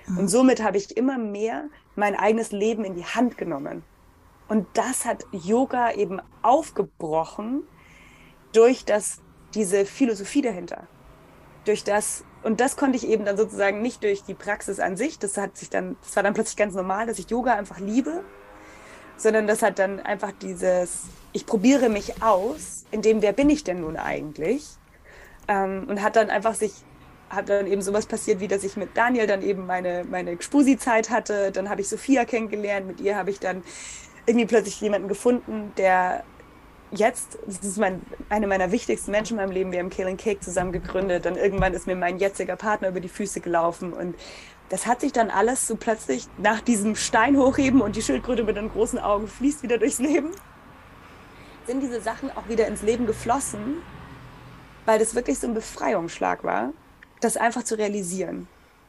[0.08, 3.84] Und somit habe ich immer mehr mein eigenes Leben in die Hand genommen.
[4.48, 7.64] Und das hat Yoga eben aufgebrochen
[8.52, 9.22] durch das,
[9.56, 10.88] diese Philosophie dahinter
[11.66, 15.20] durch das, und das konnte ich eben dann sozusagen nicht durch die Praxis an sich,
[15.20, 18.24] das hat sich dann, das war dann plötzlich ganz normal, dass ich Yoga einfach liebe,
[19.18, 23.64] sondern das hat dann einfach dieses, ich probiere mich aus, in dem, wer bin ich
[23.64, 24.66] denn nun eigentlich?
[25.48, 26.74] Ähm, und hat dann einfach sich,
[27.30, 31.10] hat dann eben sowas passiert, wie dass ich mit Daniel dann eben meine, meine Spusi-Zeit
[31.10, 33.64] hatte, dann habe ich Sophia kennengelernt, mit ihr habe ich dann
[34.26, 36.24] irgendwie plötzlich jemanden gefunden, der
[36.92, 40.40] jetzt, das ist mein, eine meiner wichtigsten Menschen in meinem Leben, wir haben Killing Cake
[40.40, 41.26] zusammen gegründet.
[41.26, 44.16] Dann irgendwann ist mir mein jetziger Partner über die Füße gelaufen und
[44.70, 48.58] das hat sich dann alles so plötzlich nach diesem Stein hochheben und die Schildkröte mit
[48.58, 50.32] den großen Augen fließt wieder durchs Leben,
[51.68, 53.82] sind diese Sachen auch wieder ins Leben geflossen,
[54.86, 56.72] weil das wirklich so ein Befreiungsschlag war,
[57.22, 58.48] das einfach zu realisieren.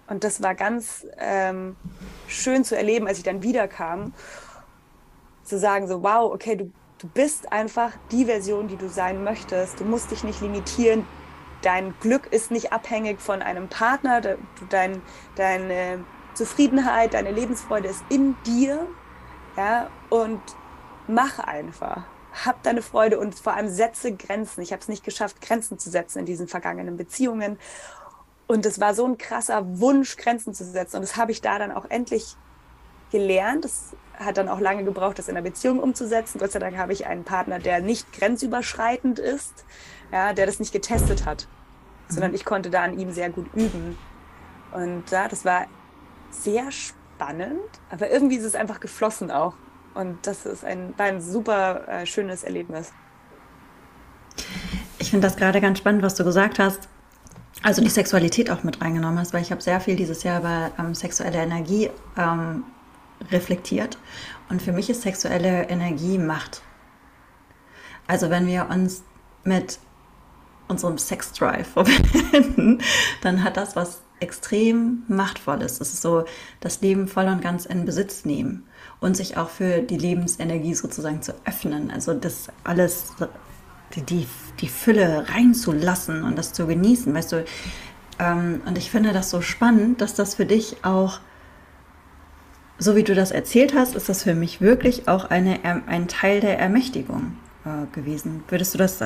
[0.08, 1.76] Und das war ganz ähm,
[2.28, 4.14] schön zu erleben, als ich dann wiederkam,
[5.42, 9.80] zu sagen so, wow, okay, du, du bist einfach die Version, die du sein möchtest.
[9.80, 11.04] Du musst dich nicht limitieren
[11.62, 14.20] dein Glück ist nicht abhängig von einem Partner,
[14.70, 15.02] dein,
[15.34, 16.04] deine
[16.34, 18.86] Zufriedenheit, deine Lebensfreude ist in dir.
[19.56, 20.40] Ja, und
[21.08, 22.04] mach einfach.
[22.44, 24.60] Hab deine Freude und vor allem setze Grenzen.
[24.60, 27.58] Ich habe es nicht geschafft, Grenzen zu setzen in diesen vergangenen Beziehungen.
[28.46, 30.96] Und es war so ein krasser Wunsch, Grenzen zu setzen.
[30.96, 32.36] Und das habe ich da dann auch endlich
[33.10, 33.64] gelernt.
[33.64, 36.38] Das hat dann auch lange gebraucht, das in der Beziehung umzusetzen.
[36.38, 39.64] Gott sei Dank habe ich einen Partner, der nicht grenzüberschreitend ist,
[40.12, 41.46] ja, der das nicht getestet hat,
[42.08, 42.14] mhm.
[42.14, 43.98] sondern ich konnte da an ihm sehr gut üben.
[44.72, 45.66] Und ja, das war
[46.30, 49.54] sehr spannend, aber irgendwie ist es einfach geflossen auch.
[49.94, 52.92] Und das ist ein, war ein super äh, schönes Erlebnis.
[54.98, 56.88] Ich finde das gerade ganz spannend, was du gesagt hast.
[57.62, 60.70] Also die Sexualität auch mit reingenommen hast, weil ich habe sehr viel dieses Jahr über
[60.78, 62.64] ähm, sexuelle Energie ähm,
[63.30, 63.98] reflektiert.
[64.48, 66.62] Und für mich ist sexuelle Energie Macht.
[68.06, 69.02] Also wenn wir uns
[69.44, 69.78] mit
[70.68, 72.80] unserem Sex-Drive verbinden,
[73.22, 75.80] dann hat das was extrem Machtvolles.
[75.80, 76.24] Es ist so,
[76.60, 78.66] das Leben voll und ganz in Besitz nehmen
[79.00, 81.90] und sich auch für die Lebensenergie sozusagen zu öffnen.
[81.90, 83.12] Also das alles,
[83.94, 84.26] die,
[84.60, 87.44] die, Fülle reinzulassen und das zu genießen, weißt du.
[88.18, 91.20] Ähm, und ich finde das so spannend, dass das für dich auch
[92.78, 96.40] so wie du das erzählt hast, ist das für mich wirklich auch eine, ein Teil
[96.40, 98.44] der Ermächtigung äh, gewesen.
[98.48, 99.00] Würdest du das,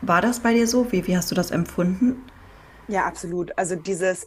[0.00, 0.90] war das bei dir so?
[0.90, 2.22] Wie, wie hast du das empfunden?
[2.88, 3.56] Ja, absolut.
[3.58, 4.24] Also dieses,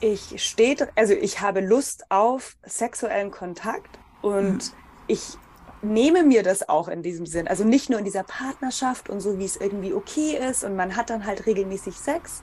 [0.00, 4.72] ich stehe, also ich habe Lust auf sexuellen Kontakt und mhm.
[5.06, 5.38] ich
[5.82, 7.48] nehme mir das auch in diesem Sinn.
[7.48, 10.96] Also nicht nur in dieser Partnerschaft und so, wie es irgendwie okay ist und man
[10.96, 12.42] hat dann halt regelmäßig Sex,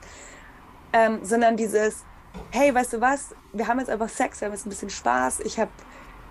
[0.92, 2.04] ähm, sondern dieses,
[2.50, 5.40] hey, weißt du was, wir haben jetzt einfach Sex, wir haben jetzt ein bisschen Spaß.
[5.40, 5.70] Ich habe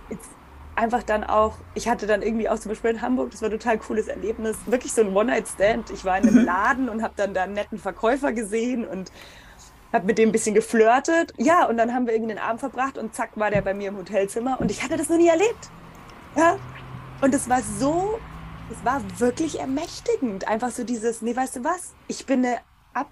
[0.10, 0.30] jetzt
[0.76, 3.52] einfach dann auch, ich hatte dann irgendwie auch zum Beispiel in Hamburg, das war ein
[3.52, 5.90] total cooles Erlebnis, wirklich so ein One-Night-Stand.
[5.90, 6.46] Ich war in einem mhm.
[6.46, 9.12] Laden und habe dann da einen netten Verkäufer gesehen und
[9.92, 11.34] habe mit dem ein bisschen geflirtet.
[11.38, 13.90] Ja, und dann haben wir irgendwie den Abend verbracht und zack war der bei mir
[13.90, 15.70] im Hotelzimmer und ich hatte das noch nie erlebt.
[16.36, 16.58] Ja,
[17.22, 18.20] und es war so,
[18.72, 20.48] es war wirklich ermächtigend.
[20.48, 22.60] Einfach so dieses, nee, weißt du was, ich bin eine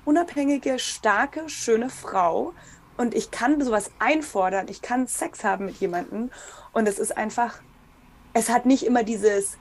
[0.06, 2.54] unabhängige, starke, schöne Frau
[2.97, 6.31] und ich kann sowas einfordern, ich kann Sex haben mit jemandem
[6.73, 7.60] und es ist einfach,
[8.33, 9.57] es hat nicht immer dieses,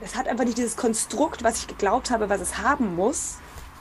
[0.00, 3.38] es hat einfach nicht dieses Konstrukt, was ich geglaubt habe, was es haben muss,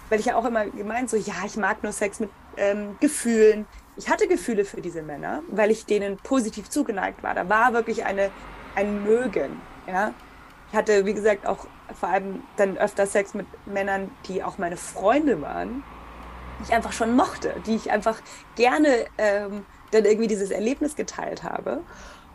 [0.09, 3.65] weil ich ja auch immer gemeint so, ja, ich mag nur Sex mit ähm, Gefühlen.
[3.97, 7.33] Ich hatte Gefühle für diese Männer, weil ich denen positiv zugeneigt war.
[7.33, 8.31] Da war wirklich eine,
[8.75, 10.13] ein Mögen, ja.
[10.69, 11.65] Ich hatte, wie gesagt, auch
[11.97, 15.83] vor allem dann öfter Sex mit Männern, die auch meine Freunde waren
[16.59, 18.19] die ich einfach schon mochte, die ich einfach
[18.55, 21.81] gerne ähm, dann irgendwie dieses Erlebnis geteilt habe.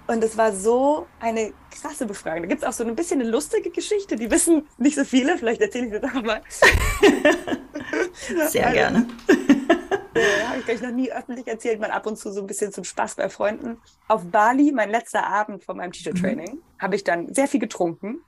[0.06, 2.42] Und es war so eine krasse Befragung.
[2.42, 5.38] Da gibt es auch so ein bisschen eine lustige Geschichte, die wissen nicht so viele.
[5.38, 6.42] Vielleicht erzähle ich das auch mal.
[8.48, 9.08] Sehr also, gerne.
[10.14, 12.72] Ja, habe ich gleich noch nie öffentlich erzählt, mal ab und zu so ein bisschen
[12.72, 13.78] zum Spaß bei Freunden.
[14.08, 16.62] Auf Bali, mein letzter Abend von meinem Teacher-Training, mhm.
[16.78, 18.22] habe ich dann sehr viel getrunken.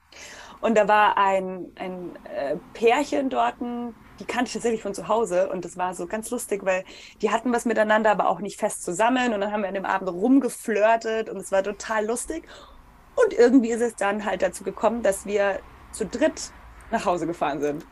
[0.65, 5.51] Und da war ein, ein äh, Pärchen dort, die kannte ich tatsächlich von zu Hause
[5.51, 6.85] und das war so ganz lustig, weil
[7.21, 9.85] die hatten was miteinander, aber auch nicht fest zusammen und dann haben wir an dem
[9.85, 12.49] Abend rumgeflirtet und es war total lustig.
[13.15, 15.61] Und irgendwie ist es dann halt dazu gekommen, dass wir
[15.93, 16.51] zu dritt
[16.91, 17.85] nach Hause gefahren sind.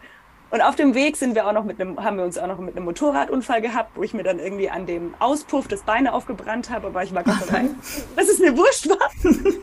[0.53, 2.59] Und auf dem Weg sind wir auch noch mit einem, haben wir uns auch noch
[2.59, 6.69] mit einem Motorradunfall gehabt, wo ich mir dann irgendwie an dem Auspuff das Beine aufgebrannt
[6.69, 7.71] habe, aber ich war Gott sei Dank,
[8.17, 8.99] dass es mir wurscht war.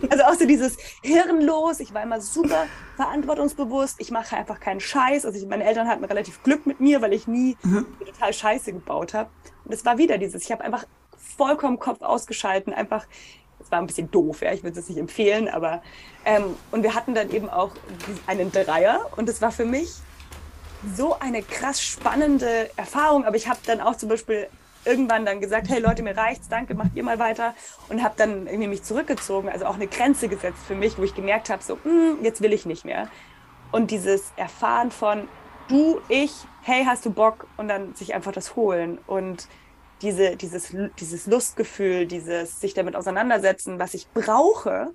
[0.10, 5.28] Also auch so dieses Hirnlos, ich war immer super verantwortungsbewusst, ich mache einfach keinen Scheiß.
[5.28, 7.86] Also ich, meine Eltern hatten relativ Glück mit mir, weil ich nie mhm.
[8.04, 9.30] total Scheiße gebaut habe.
[9.66, 10.86] Und es war wieder dieses, ich habe einfach
[11.38, 13.06] vollkommen Kopf ausgeschalten, einfach
[13.60, 15.84] es war ein bisschen doof, ja, ich würde es nicht empfehlen, aber
[16.26, 17.74] ähm, und wir hatten dann eben auch
[18.26, 19.98] einen Dreier und es war für mich
[20.96, 23.26] so eine krass spannende Erfahrung.
[23.26, 24.48] Aber ich habe dann auch zum Beispiel
[24.86, 27.54] irgendwann dann gesagt, hey Leute, mir reicht's, danke, macht ihr mal weiter.
[27.90, 31.14] Und habe dann irgendwie mich zurückgezogen, also auch eine Grenze gesetzt für mich, wo ich
[31.16, 33.10] gemerkt habe, so, mm, jetzt will ich nicht mehr.
[33.72, 35.28] Und dieses Erfahren von
[35.68, 37.48] du, ich, hey, hast du Bock?
[37.58, 39.48] Und dann sich einfach das holen und
[40.02, 44.94] diese, dieses, dieses Lustgefühl, dieses sich damit auseinandersetzen, was ich brauche,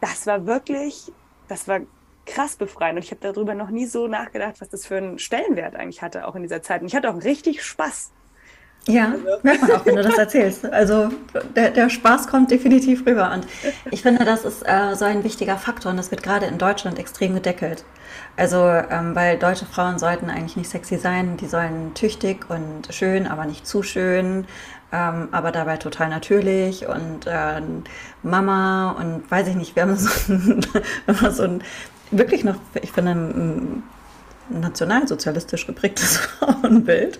[0.00, 1.12] das war wirklich,
[1.48, 1.80] das war
[2.26, 2.96] krass befreiend.
[2.96, 6.26] Und ich habe darüber noch nie so nachgedacht, was das für einen Stellenwert eigentlich hatte,
[6.26, 6.82] auch in dieser Zeit.
[6.82, 8.12] Und ich hatte auch richtig Spaß.
[8.88, 9.24] Ja, also.
[9.42, 10.64] merkt man auch, wenn du das erzählst.
[10.64, 11.08] Also
[11.56, 13.32] der, der, Spaß kommt definitiv rüber.
[13.32, 13.46] Und
[13.90, 16.98] ich finde, das ist äh, so ein wichtiger Faktor und das wird gerade in Deutschland
[16.98, 17.84] extrem gedeckelt.
[18.36, 23.26] Also, ähm, weil deutsche Frauen sollten eigentlich nicht sexy sein, die sollen tüchtig und schön,
[23.26, 24.46] aber nicht zu schön,
[24.92, 27.60] ähm, aber dabei total natürlich und äh,
[28.22, 30.66] Mama und weiß ich nicht, wir haben so ein,
[31.32, 31.62] so ein
[32.10, 33.82] wirklich noch, ich finde, ein
[34.48, 37.18] nationalsozialistisch geprägtes Frauenbild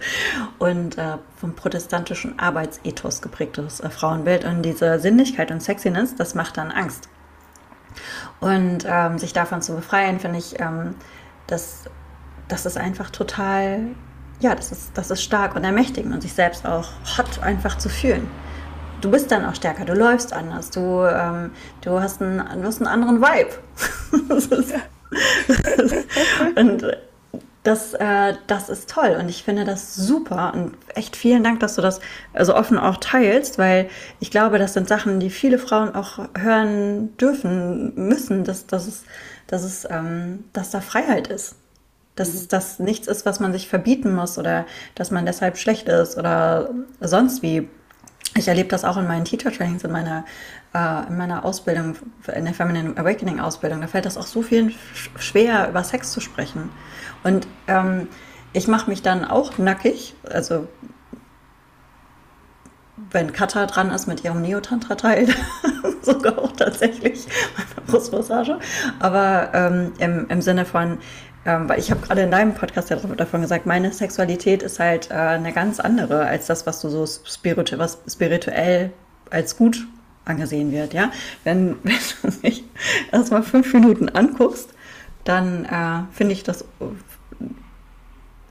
[0.59, 4.45] und äh, vom protestantischen Arbeitsethos geprägtes äh, Frauenbild.
[4.45, 7.09] Und diese Sinnlichkeit und Sexiness, das macht dann Angst.
[8.41, 10.95] Und ähm, sich davon zu befreien, finde ich, ähm,
[11.47, 11.85] das,
[12.49, 13.81] das ist einfach total,
[14.41, 17.89] ja, das ist, das ist stark und ermächtigend und sich selbst auch hot einfach zu
[17.89, 18.29] fühlen.
[19.01, 21.51] Du bist dann auch stärker, du läufst anders, du, ähm,
[21.83, 23.51] du, hast einen, du hast einen anderen Vibe.
[26.57, 26.97] und
[27.67, 31.75] das, äh, das ist toll und ich finde das super und echt vielen Dank, dass
[31.75, 32.01] du das
[32.39, 33.89] so offen auch teilst, weil
[34.21, 39.05] ich glaube, das sind Sachen, die viele Frauen auch hören dürfen, müssen, dass, dass, es,
[39.49, 41.57] dass, es, ähm, dass da Freiheit ist.
[42.15, 42.49] Dass mhm.
[42.51, 46.71] das nichts ist, was man sich verbieten muss oder dass man deshalb schlecht ist oder
[47.01, 47.69] sonst wie.
[48.37, 50.25] Ich erlebe das auch in meinen Teacher-Trainings, in meiner,
[50.75, 51.97] äh, in meiner Ausbildung,
[52.35, 53.81] in der Feminine Awakening-Ausbildung.
[53.81, 54.75] Da fällt das auch so vielen
[55.19, 56.71] schwer, über Sex zu sprechen.
[57.25, 58.09] Und ähm,
[58.53, 60.69] ich mache mich dann auch nackig, also
[63.11, 65.29] wenn Katha dran ist mit ihrem Neotantra-Teil,
[66.03, 67.27] sogar auch tatsächlich
[67.57, 68.59] meine Brustmassage.
[68.99, 70.99] Aber ähm, im, im Sinne von,
[71.47, 75.11] ähm, weil ich habe gerade in deinem Podcast ja davon gesagt, meine Sexualität ist halt
[75.11, 78.93] äh, eine ganz andere als das, was du so spiritu was spirituell
[79.31, 79.87] als gut
[80.25, 80.93] angesehen wird.
[80.93, 81.13] Ja,
[81.45, 82.65] wenn, wenn du mich
[83.13, 84.71] erstmal fünf Minuten anguckst,
[85.25, 86.65] dann äh, finde ich das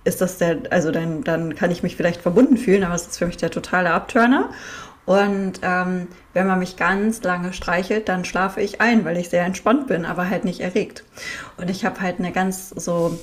[0.06, 3.18] ist das der, also dann, dann kann ich mich vielleicht verbunden fühlen, aber es ist
[3.18, 4.52] für mich der totale Abturner.
[5.06, 9.46] Und ähm, wenn man mich ganz lange streichelt, dann schlafe ich ein, weil ich sehr
[9.46, 11.04] entspannt bin, aber halt nicht erregt.
[11.58, 13.18] Und ich habe halt eine ganz so,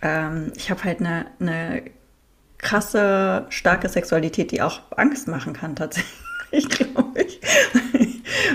[0.00, 1.82] ähm, ich habe halt eine, eine
[2.58, 7.40] krasse, starke Sexualität, die auch Angst machen kann tatsächlich, glaube ich.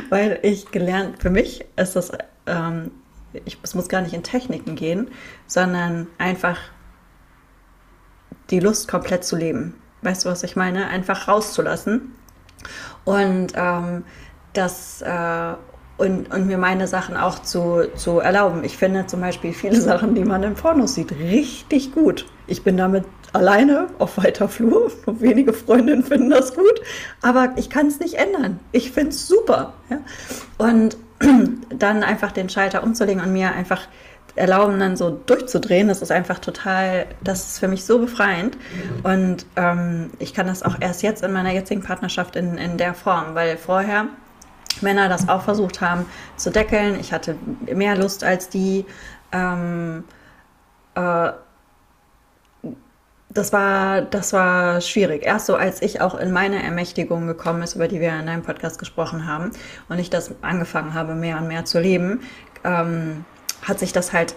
[0.10, 2.12] weil ich gelernt, für mich ist das,
[2.48, 2.92] ähm,
[3.46, 5.10] ich, es muss gar nicht in Techniken gehen,
[5.48, 6.58] sondern einfach
[8.50, 9.76] die Lust komplett zu leben.
[10.02, 10.88] Weißt du, was ich meine?
[10.88, 12.16] Einfach rauszulassen.
[13.06, 14.04] Und ähm,
[14.54, 15.54] das äh,
[16.00, 18.64] und, und mir meine Sachen auch zu, zu erlauben.
[18.64, 22.26] Ich finde zum Beispiel viele Sachen, die man in Pornos sieht, richtig gut.
[22.48, 24.92] Ich bin damit alleine auf weiter Flur.
[25.06, 26.82] Wenige Freundinnen finden das gut,
[27.22, 28.60] aber ich kann es nicht ändern.
[28.72, 29.74] Ich finde es super.
[29.90, 30.00] Ja?
[30.58, 30.98] Und
[31.78, 33.82] dann einfach den Schalter umzulegen und mir einfach
[34.36, 35.88] erlauben, dann so durchzudrehen.
[35.88, 38.58] Das ist einfach total, das ist für mich so befreiend.
[39.04, 42.94] Und ähm, ich kann das auch erst jetzt in meiner jetzigen Partnerschaft in, in der
[42.94, 44.08] Form, weil vorher
[44.82, 46.06] Männer das auch versucht haben
[46.38, 47.00] zu deckeln.
[47.00, 47.36] Ich hatte
[47.74, 48.86] mehr Lust als die.
[49.32, 50.04] Ähm,
[50.96, 51.32] äh,
[53.32, 55.24] das war, das war schwierig.
[55.24, 58.42] Erst so, als ich auch in meine Ermächtigung gekommen ist, über die wir in deinem
[58.42, 59.52] Podcast gesprochen haben,
[59.88, 62.22] und ich das angefangen habe, mehr und mehr zu leben,
[62.64, 63.26] ähm,
[63.64, 64.36] hat sich das halt,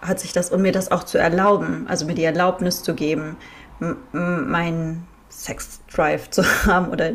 [0.00, 3.36] hat sich das, um mir das auch zu erlauben, also mir die Erlaubnis zu geben,
[4.12, 7.12] meinen Sex-Drive zu haben oder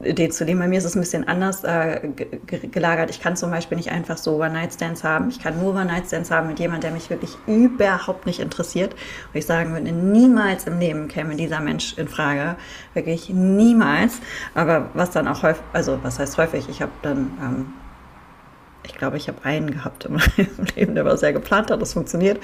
[0.00, 0.60] den zu leben.
[0.60, 2.08] Bei mir ist es ein bisschen anders äh,
[2.46, 3.10] gelagert.
[3.10, 5.28] Ich kann zum Beispiel nicht einfach so One-Night-Stands haben.
[5.28, 8.94] Ich kann nur One-Night-Stands haben mit jemandem, der mich wirklich überhaupt nicht interessiert.
[8.94, 12.56] Und ich sagen würde, niemals im Leben käme dieser Mensch in Frage.
[12.94, 14.20] Wirklich niemals.
[14.54, 17.74] Aber was dann auch häufig, also was heißt häufig, ich habe dann ähm,
[18.88, 20.18] ich glaube, ich habe einen gehabt im
[20.76, 22.40] Leben, der war sehr geplant, hat das funktioniert.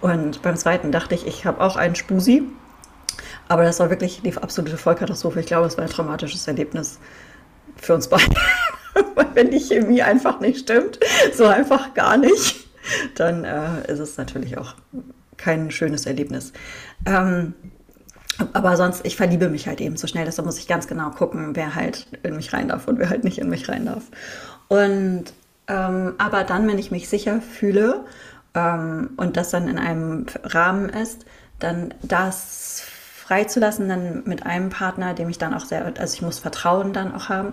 [0.00, 2.44] Und beim zweiten dachte ich, ich habe auch einen Spusi.
[3.48, 5.40] Aber das war wirklich die absolute Vollkatastrophe.
[5.40, 6.98] Ich glaube, es war ein traumatisches Erlebnis
[7.76, 8.34] für uns beide.
[9.34, 10.98] Wenn die Chemie einfach nicht stimmt,
[11.34, 12.68] so einfach gar nicht,
[13.16, 14.74] dann äh, ist es natürlich auch
[15.36, 16.52] kein schönes Erlebnis.
[17.06, 17.54] Ähm,
[18.52, 21.56] aber sonst, ich verliebe mich halt eben so schnell, deshalb muss ich ganz genau gucken,
[21.56, 24.04] wer halt in mich rein darf und wer halt nicht in mich rein darf.
[24.68, 25.32] Und
[25.68, 28.04] ähm, aber dann, wenn ich mich sicher fühle
[28.54, 31.24] ähm, und das dann in einem Rahmen ist,
[31.58, 32.82] dann das
[33.28, 37.14] freizulassen, dann mit einem Partner, dem ich dann auch sehr, also ich muss Vertrauen dann
[37.14, 37.52] auch haben,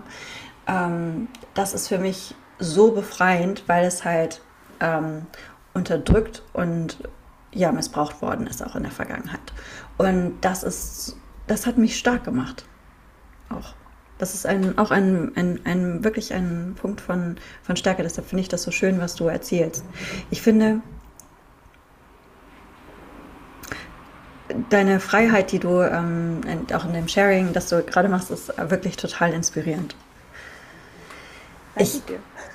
[0.67, 4.41] ähm, das ist für mich so befreiend, weil es halt
[4.79, 5.27] ähm,
[5.73, 6.97] unterdrückt und
[7.51, 9.53] ja, missbraucht worden ist auch in der Vergangenheit.
[9.97, 12.65] Und das ist, das hat mich stark gemacht.
[13.49, 13.73] Auch.
[14.17, 18.03] Das ist ein, auch ein, ein, ein, wirklich ein Punkt von, von Stärke.
[18.03, 19.83] Deshalb finde ich das so schön, was du erzählst.
[20.31, 20.81] Ich finde,
[24.69, 26.41] deine Freiheit, die du ähm,
[26.73, 29.95] auch in dem Sharing, das du gerade machst, ist wirklich total inspirierend.
[31.77, 32.01] Ich,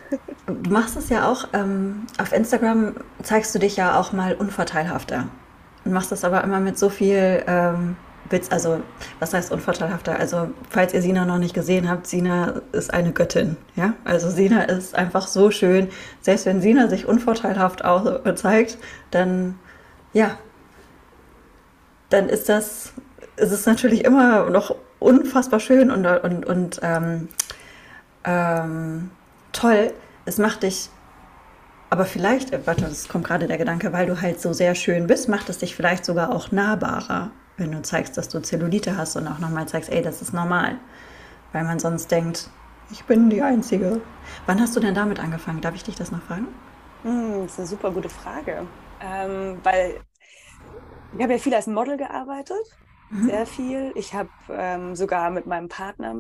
[0.47, 5.29] du machst es ja auch, ähm, auf Instagram zeigst du dich ja auch mal unvorteilhafter.
[5.85, 7.97] Und machst das aber immer mit so viel ähm,
[8.31, 8.81] Witz, also
[9.19, 10.19] was heißt unvorteilhafter?
[10.19, 13.95] Also falls ihr Sina noch nicht gesehen habt, Sina ist eine Göttin, ja?
[14.05, 15.89] Also Sina ist einfach so schön.
[16.21, 17.83] Selbst wenn Sina sich unvorteilhaft
[18.37, 18.79] zeigt,
[19.11, 19.59] dann
[20.13, 20.39] ja,
[22.09, 22.93] dann ist das,
[23.37, 27.29] ist natürlich immer noch unfassbar schön und, und, und ähm,
[28.25, 29.11] ähm,
[29.53, 29.93] toll.
[30.27, 30.91] Es macht dich,
[31.89, 35.29] aber vielleicht, warte, es kommt gerade der Gedanke, weil du halt so sehr schön bist,
[35.29, 39.29] macht es dich vielleicht sogar auch nahbarer, wenn du zeigst, dass du Zellulite hast und
[39.29, 40.79] auch nochmal zeigst, ey, das ist normal.
[41.53, 42.51] Weil man sonst denkt,
[42.91, 44.01] ich bin die Einzige.
[44.47, 45.61] Wann hast du denn damit angefangen?
[45.61, 46.49] Darf ich dich das noch fragen?
[47.03, 48.67] Hm, das ist eine super gute Frage.
[49.01, 50.01] Ähm, weil
[51.17, 52.57] ich habe ja viel als Model gearbeitet,
[53.11, 53.27] mhm.
[53.27, 53.93] sehr viel.
[53.95, 56.17] Ich habe ähm, sogar mit meinem Partner,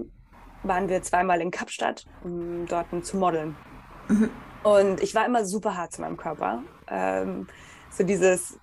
[0.62, 3.56] waren wir zweimal in Kapstadt, um dort zu modeln.
[4.08, 4.30] Mhm.
[4.62, 6.62] Und ich war immer super hart zu meinem Körper.
[6.88, 7.46] Ähm,
[7.90, 8.58] so dieses,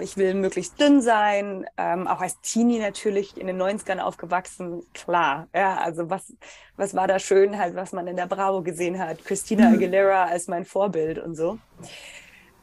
[0.00, 5.48] ich will möglichst dünn sein, ähm, auch als Teenie natürlich in den 90ern aufgewachsen, klar.
[5.54, 6.32] Ja, also was,
[6.76, 9.24] was war da schön, halt, was man in der Bravo gesehen hat.
[9.24, 9.76] Christina mhm.
[9.76, 11.58] Aguilera als mein Vorbild und so.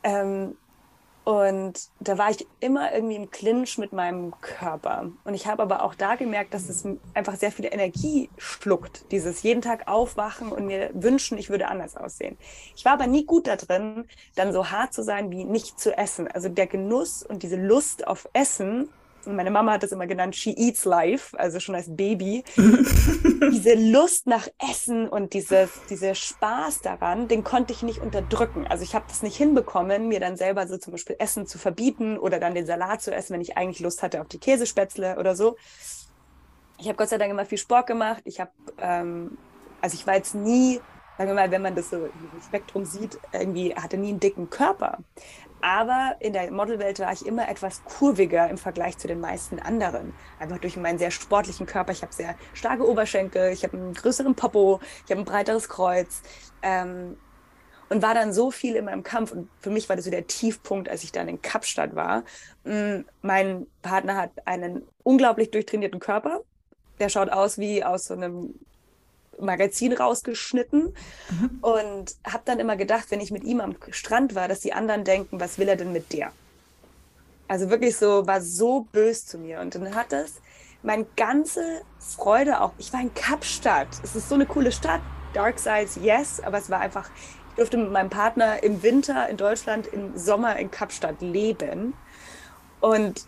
[0.04, 0.58] Ähm,
[1.24, 5.10] und da war ich immer irgendwie im Clinch mit meinem Körper.
[5.24, 9.10] Und ich habe aber auch da gemerkt, dass es einfach sehr viel Energie schluckt.
[9.12, 12.38] Dieses jeden Tag aufwachen und mir wünschen, ich würde anders aussehen.
[12.76, 14.06] Ich war aber nie gut da drin,
[14.36, 16.28] dann so hart zu sein wie nicht zu essen.
[16.28, 18.90] Also der Genuss und diese Lust auf Essen
[19.26, 22.44] meine Mama hat das immer genannt, she eats life, also schon als Baby.
[22.56, 28.66] Diese Lust nach Essen und dieses, dieser Spaß daran, den konnte ich nicht unterdrücken.
[28.68, 32.18] Also ich habe das nicht hinbekommen, mir dann selber so zum Beispiel Essen zu verbieten
[32.18, 35.36] oder dann den Salat zu essen, wenn ich eigentlich Lust hatte auf die Käsespätzle oder
[35.36, 35.58] so.
[36.80, 38.22] Ich habe Gott sei Dank immer viel Sport gemacht.
[38.26, 39.38] Ich habe, ähm,
[39.82, 40.80] also ich war jetzt nie
[41.18, 44.50] sagen wir mal, wenn man das so im Spektrum sieht, irgendwie hatte nie einen dicken
[44.50, 45.00] Körper.
[45.64, 50.14] Aber in der Modelwelt war ich immer etwas kurviger im Vergleich zu den meisten anderen.
[50.38, 51.94] Einfach durch meinen sehr sportlichen Körper.
[51.94, 56.22] Ich habe sehr starke Oberschenkel, ich habe einen größeren Popo, ich habe ein breiteres Kreuz.
[56.64, 57.16] Ähm,
[57.88, 59.32] und war dann so viel in meinem Kampf.
[59.32, 62.26] Und für mich war das so der Tiefpunkt, als ich dann in Kapstadt war.
[62.66, 66.42] Mm, mein Partner hat einen unglaublich durchtrainierten Körper.
[67.00, 68.54] Der schaut aus wie aus so einem
[69.40, 70.94] Magazin rausgeschnitten
[71.30, 71.58] mhm.
[71.62, 75.04] und habe dann immer gedacht, wenn ich mit ihm am Strand war, dass die anderen
[75.04, 76.32] denken, was will er denn mit der?
[77.48, 79.60] Also wirklich so, war so bös zu mir.
[79.60, 80.36] Und dann hat das
[80.82, 82.74] meine ganze Freude auch.
[82.78, 83.88] Ich war in Kapstadt.
[84.04, 85.02] Es ist so eine coole Stadt.
[85.34, 87.10] Dark Sides, yes, aber es war einfach,
[87.50, 91.94] ich durfte mit meinem Partner im Winter in Deutschland, im Sommer in Kapstadt leben.
[92.82, 93.26] Und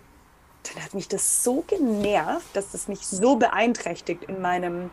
[0.63, 4.91] dann hat mich das so genervt, dass das mich so beeinträchtigt in meinem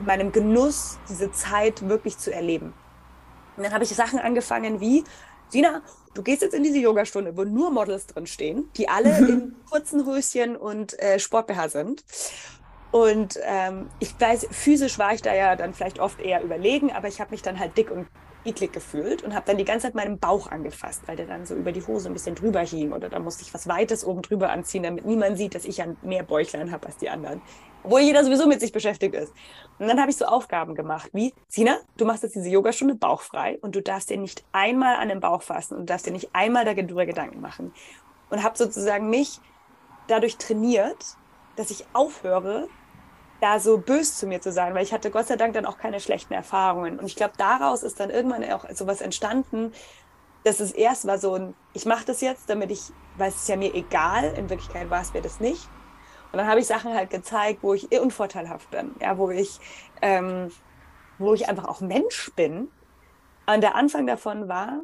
[0.00, 2.74] meinem Genuss, diese Zeit wirklich zu erleben.
[3.56, 5.04] Und dann habe ich Sachen angefangen wie,
[5.48, 5.82] Sina,
[6.14, 10.06] du gehst jetzt in diese Yogastunde, wo nur Models drin stehen, die alle in kurzen
[10.06, 12.04] Höschen und äh, Sport-BH sind.
[12.90, 17.08] Und ähm, ich weiß, physisch war ich da ja dann vielleicht oft eher überlegen, aber
[17.08, 18.06] ich habe mich dann halt dick und
[18.44, 21.54] eklig gefühlt und habe dann die ganze Zeit meinen Bauch angefasst, weil der dann so
[21.54, 24.50] über die Hose ein bisschen drüber hing oder da musste ich was Weites oben drüber
[24.50, 27.40] anziehen, damit niemand sieht, dass ich ja mehr Bäuchlein habe als die anderen.
[27.82, 29.32] Obwohl jeder sowieso mit sich beschäftigt ist.
[29.78, 33.58] Und dann habe ich so Aufgaben gemacht, wie, Sina, du machst jetzt diese Yogastunde bauchfrei
[33.60, 36.64] und du darfst dir nicht einmal an den Bauch fassen und darfst dir nicht einmal
[36.64, 37.72] darüber Gedanken machen.
[38.30, 39.38] Und habe sozusagen mich
[40.08, 40.96] dadurch trainiert,
[41.56, 42.68] dass ich aufhöre,
[43.44, 45.76] da so bös zu mir zu sein, weil ich hatte Gott sei Dank dann auch
[45.76, 46.98] keine schlechten Erfahrungen.
[46.98, 49.70] Und ich glaube, daraus ist dann irgendwann auch sowas entstanden,
[50.44, 52.80] dass es erst war so ein, ich mache das jetzt, damit ich,
[53.18, 55.68] weil es ist ja mir egal, in Wirklichkeit war es mir das nicht.
[56.32, 59.60] Und dann habe ich Sachen halt gezeigt, wo ich unvorteilhaft bin, ja, wo ich,
[60.00, 60.50] ähm,
[61.18, 62.68] wo ich einfach auch Mensch bin.
[63.44, 64.80] Und der Anfang davon war,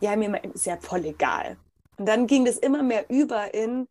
[0.00, 1.58] ja, mir ist ja voll egal.
[1.98, 3.86] Und dann ging das immer mehr über in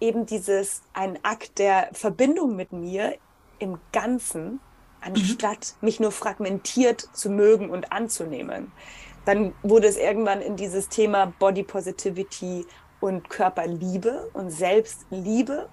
[0.00, 3.14] eben dieses, ein Akt der Verbindung mit mir
[3.58, 4.60] im Ganzen,
[5.00, 5.86] anstatt mhm.
[5.86, 8.72] mich nur fragmentiert zu mögen und anzunehmen.
[9.24, 12.66] Dann wurde es irgendwann in dieses Thema Body Positivity
[13.00, 15.68] und Körperliebe und Selbstliebe.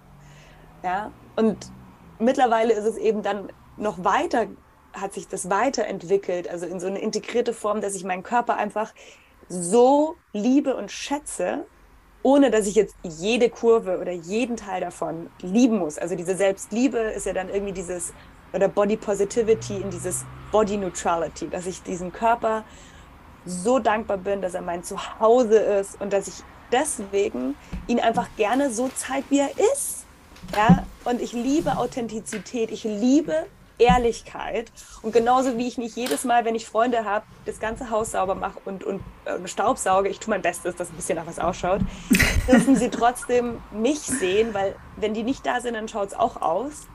[0.83, 1.71] Ja, und
[2.19, 4.47] mittlerweile ist es eben dann noch weiter,
[4.93, 8.93] hat sich das weiterentwickelt, also in so eine integrierte Form, dass ich meinen Körper einfach
[9.49, 11.65] so liebe und schätze,
[12.25, 15.99] ohne dass ich jetzt jede Kurve oder jeden Teil davon lieben muss.
[15.99, 18.13] Also diese Selbstliebe ist ja dann irgendwie dieses
[18.51, 22.63] oder Body Positivity in dieses Body Neutrality, dass ich diesen Körper
[23.45, 26.33] so dankbar bin, dass er mein Zuhause ist und dass ich
[26.71, 27.53] deswegen
[27.85, 30.05] ihn einfach gerne so zeige, wie er ist.
[30.55, 33.45] Ja, und ich liebe Authentizität, ich liebe
[33.77, 34.71] Ehrlichkeit.
[35.01, 38.35] Und genauso wie ich nicht jedes Mal, wenn ich Freunde habe, das ganze Haus sauber
[38.35, 41.81] mache und, und äh, Staubsauge, ich tue mein Bestes, dass ein bisschen nach was ausschaut,
[42.47, 46.41] dürfen sie trotzdem mich sehen, weil wenn die nicht da sind, dann schaut es auch
[46.41, 46.87] aus.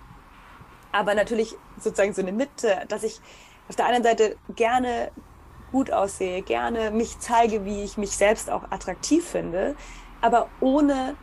[0.93, 3.20] Aber natürlich sozusagen so eine Mitte, dass ich
[3.68, 5.12] auf der einen Seite gerne
[5.70, 9.76] gut aussehe, gerne mich zeige, wie ich mich selbst auch attraktiv finde,
[10.20, 11.16] aber ohne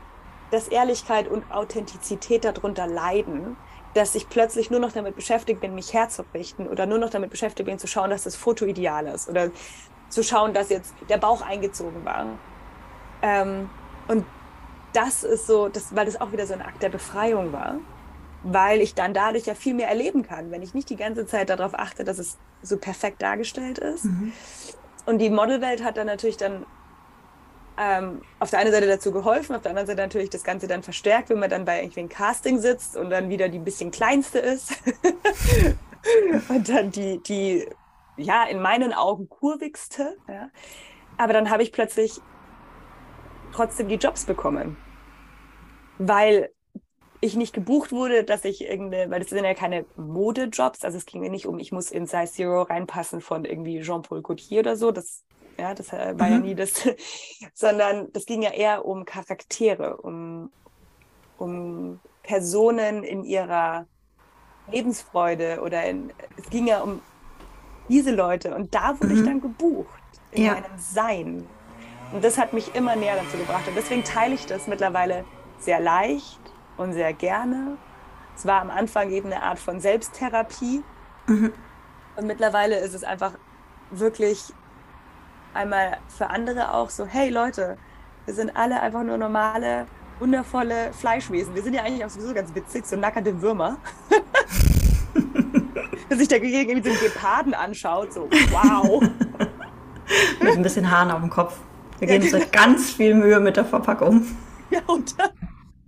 [0.51, 3.57] dass Ehrlichkeit und Authentizität darunter leiden,
[3.97, 7.65] dass ich plötzlich nur noch damit beschäftigt bin, mich herzurichten oder nur noch damit beschäftigt
[7.65, 9.49] bin, zu schauen, dass das Foto ideal ist oder
[10.09, 12.25] zu schauen, dass jetzt der Bauch eingezogen war.
[13.21, 13.69] Ähm,
[14.07, 14.23] und
[14.93, 17.75] das ist so, das, weil das auch wieder so ein Akt der Befreiung war,
[18.43, 21.49] weil ich dann dadurch ja viel mehr erleben kann, wenn ich nicht die ganze Zeit
[21.49, 24.05] darauf achte, dass es so perfekt dargestellt ist.
[24.05, 24.31] Mhm.
[25.05, 26.65] Und die Modelwelt hat dann natürlich dann
[27.77, 30.83] ähm, auf der einen Seite dazu geholfen, auf der anderen Seite natürlich das Ganze dann
[30.83, 34.39] verstärkt, wenn man dann bei irgendwie ein Casting sitzt und dann wieder die bisschen kleinste
[34.39, 34.73] ist.
[36.49, 37.67] und dann die, die,
[38.17, 40.17] ja, in meinen Augen kurvigste.
[40.27, 40.49] Ja.
[41.17, 42.19] Aber dann habe ich plötzlich
[43.53, 44.77] trotzdem die Jobs bekommen.
[45.99, 46.51] Weil
[47.21, 51.05] ich nicht gebucht wurde, dass ich irgendeine, weil das sind ja keine Modejobs, also es
[51.05, 54.75] ging mir nicht um, ich muss in Size Zero reinpassen von irgendwie Jean-Paul Gaultier oder
[54.75, 55.23] so, das
[55.57, 56.33] ja, das äh, war mhm.
[56.33, 56.87] ja nie das,
[57.53, 60.51] sondern das ging ja eher um Charaktere, um,
[61.37, 63.87] um Personen in ihrer
[64.71, 67.01] Lebensfreude oder in, es ging ja um
[67.89, 69.19] diese Leute und da wurde mhm.
[69.19, 70.53] ich dann gebucht in ja.
[70.53, 71.47] meinem Sein.
[72.11, 75.25] Und das hat mich immer näher dazu gebracht und deswegen teile ich das mittlerweile
[75.59, 76.39] sehr leicht
[76.77, 77.77] und sehr gerne.
[78.35, 80.83] Es war am Anfang eben eine Art von Selbsttherapie
[81.27, 81.53] mhm.
[82.15, 83.33] und mittlerweile ist es einfach
[83.89, 84.53] wirklich
[85.57, 87.77] einmal für andere auch so, hey Leute,
[88.25, 89.87] wir sind alle einfach nur normale,
[90.19, 91.53] wundervolle Fleischwesen.
[91.55, 93.77] Wir sind ja eigentlich auch sowieso ganz witzig, so nackerte Würmer.
[96.09, 99.01] Dass sich der Gehege irgendwie so einen Geparden anschaut, so wow.
[100.41, 101.57] mit ein bisschen Haaren auf dem Kopf.
[101.99, 104.25] Wir geben uns ganz viel Mühe mit der Verpackung.
[104.69, 105.15] Ja, und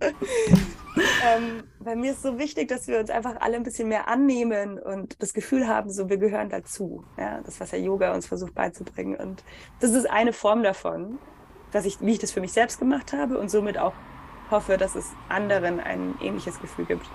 [0.00, 4.78] ähm, bei mir ist so wichtig, dass wir uns einfach alle ein bisschen mehr annehmen
[4.78, 7.04] und das Gefühl haben, so wir gehören dazu.
[7.16, 9.16] Ja, das, was der Yoga uns versucht beizubringen.
[9.16, 9.42] Und
[9.80, 11.18] das ist eine Form davon,
[11.72, 13.94] dass ich, wie ich das für mich selbst gemacht habe und somit auch
[14.50, 17.06] hoffe, dass es anderen ein ähnliches Gefühl gibt.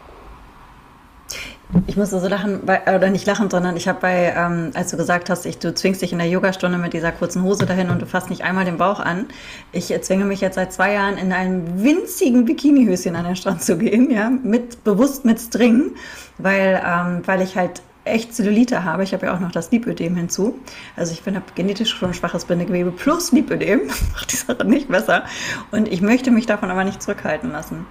[1.88, 5.30] Ich musste so lachen, oder nicht lachen, sondern ich habe bei, ähm, als du gesagt
[5.30, 8.06] hast, ich, du zwingst dich in der Yogastunde mit dieser kurzen Hose dahin und du
[8.06, 9.26] fasst nicht einmal den Bauch an.
[9.72, 13.78] Ich zwinge mich jetzt seit zwei Jahren in einem winzigen Bikinihöschen an den Strand zu
[13.78, 15.92] gehen, ja, mit, bewusst mit String,
[16.38, 19.04] weil, ähm, weil ich halt echt Zellulite habe.
[19.04, 20.60] Ich habe ja auch noch das Lipödem hinzu.
[20.96, 23.82] Also ich bin genetisch schon schwaches Bindegewebe plus Lipödem.
[24.14, 25.26] Macht die Sache nicht besser.
[25.72, 27.86] Und ich möchte mich davon aber nicht zurückhalten lassen.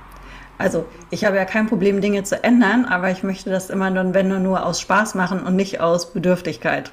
[0.58, 4.14] Also ich habe ja kein Problem, Dinge zu ändern, aber ich möchte das immer nur,
[4.14, 6.92] wenn nur, nur aus Spaß machen und nicht aus Bedürftigkeit.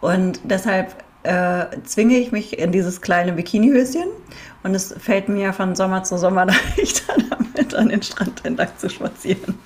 [0.00, 4.08] Und deshalb äh, zwinge ich mich in dieses kleine Bikinihöschen
[4.62, 6.46] und es fällt mir von Sommer zu Sommer
[6.76, 9.58] leichter, damit an den Strand entlang zu spazieren.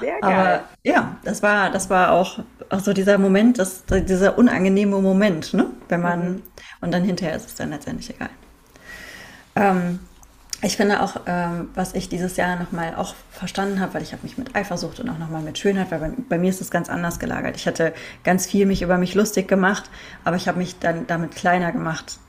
[0.00, 0.22] Sehr geil.
[0.22, 5.54] Aber ja, das war, das war auch, auch so dieser Moment, das, dieser unangenehme Moment,
[5.54, 5.66] ne?
[5.88, 6.42] Wenn man, mhm.
[6.80, 8.30] und dann hinterher ist es dann letztendlich egal.
[9.54, 10.00] Ähm,
[10.64, 14.22] ich finde auch, ähm, was ich dieses Jahr nochmal auch verstanden habe, weil ich habe
[14.22, 16.88] mich mit Eifersucht und auch nochmal mit Schönheit, weil bei, bei, mir ist es ganz
[16.88, 17.56] anders gelagert.
[17.56, 17.92] Ich hatte
[18.22, 19.90] ganz viel mich über mich lustig gemacht,
[20.22, 22.20] aber ich habe mich dann damit kleiner gemacht.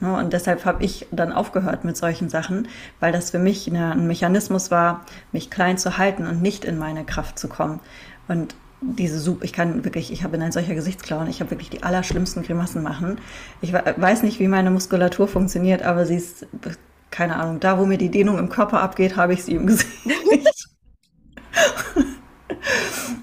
[0.00, 0.14] Ne?
[0.14, 2.68] Und deshalb habe ich dann aufgehört mit solchen Sachen,
[3.00, 6.76] weil das für mich eine, ein Mechanismus war, mich klein zu halten und nicht in
[6.76, 7.80] meine Kraft zu kommen.
[8.28, 11.70] Und diese Suppe, ich kann wirklich, ich habe in ein solcher Gesichtsklauen, ich habe wirklich
[11.70, 13.18] die allerschlimmsten Grimassen machen.
[13.62, 16.46] Ich weiß nicht, wie meine Muskulatur funktioniert, aber sie ist
[17.12, 20.68] keine Ahnung, da wo mir die Dehnung im Körper abgeht, habe ich sie im Gesicht.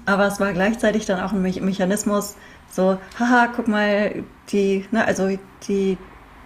[0.06, 2.36] Aber es war gleichzeitig dann auch ein Me Mechanismus,
[2.70, 5.28] so, haha, guck mal, die, ne, also
[5.68, 5.98] die,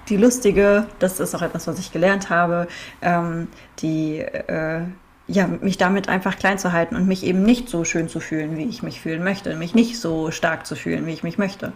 [0.08, 2.66] die lustige, das ist auch etwas, was ich gelernt habe,
[3.02, 3.48] ähm,
[3.80, 4.82] die, äh,
[5.26, 8.56] ja, mich damit einfach klein zu halten und mich eben nicht so schön zu fühlen,
[8.56, 11.72] wie ich mich fühlen möchte, mich nicht so stark zu fühlen, wie ich mich möchte.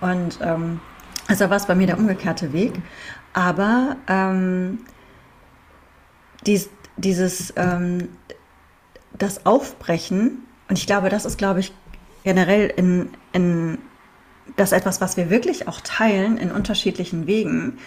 [0.00, 0.80] Und ähm,
[1.28, 2.72] also war es bei mir der umgekehrte Weg.
[3.32, 4.80] Aber ähm,
[6.46, 8.08] dies, dieses, ähm,
[9.12, 11.72] das Aufbrechen, und ich glaube, das ist, glaube ich,
[12.24, 13.78] generell in, in
[14.56, 17.78] das etwas, was wir wirklich auch teilen in unterschiedlichen Wegen,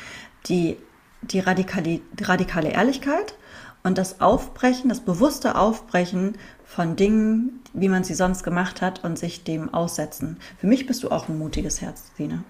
[0.47, 0.77] die,
[1.21, 3.35] die, radikale, radikale Ehrlichkeit
[3.83, 9.19] und das Aufbrechen, das bewusste Aufbrechen von Dingen, wie man sie sonst gemacht hat und
[9.19, 10.39] sich dem aussetzen.
[10.57, 12.43] Für mich bist du auch ein mutiges Herz, Sine.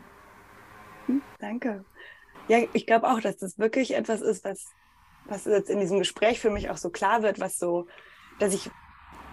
[1.07, 1.83] Hm, danke.
[2.47, 4.65] Ja, ich glaube auch, dass das wirklich etwas ist, was,
[5.25, 7.87] was jetzt in diesem Gespräch für mich auch so klar wird, was so,
[8.39, 8.69] dass ich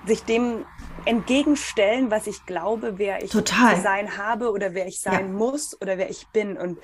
[0.07, 0.65] sich dem
[1.05, 3.77] entgegenstellen, was ich glaube, wer ich Total.
[3.81, 5.33] sein habe oder wer ich sein ja.
[5.33, 6.57] muss oder wer ich bin.
[6.57, 6.79] Und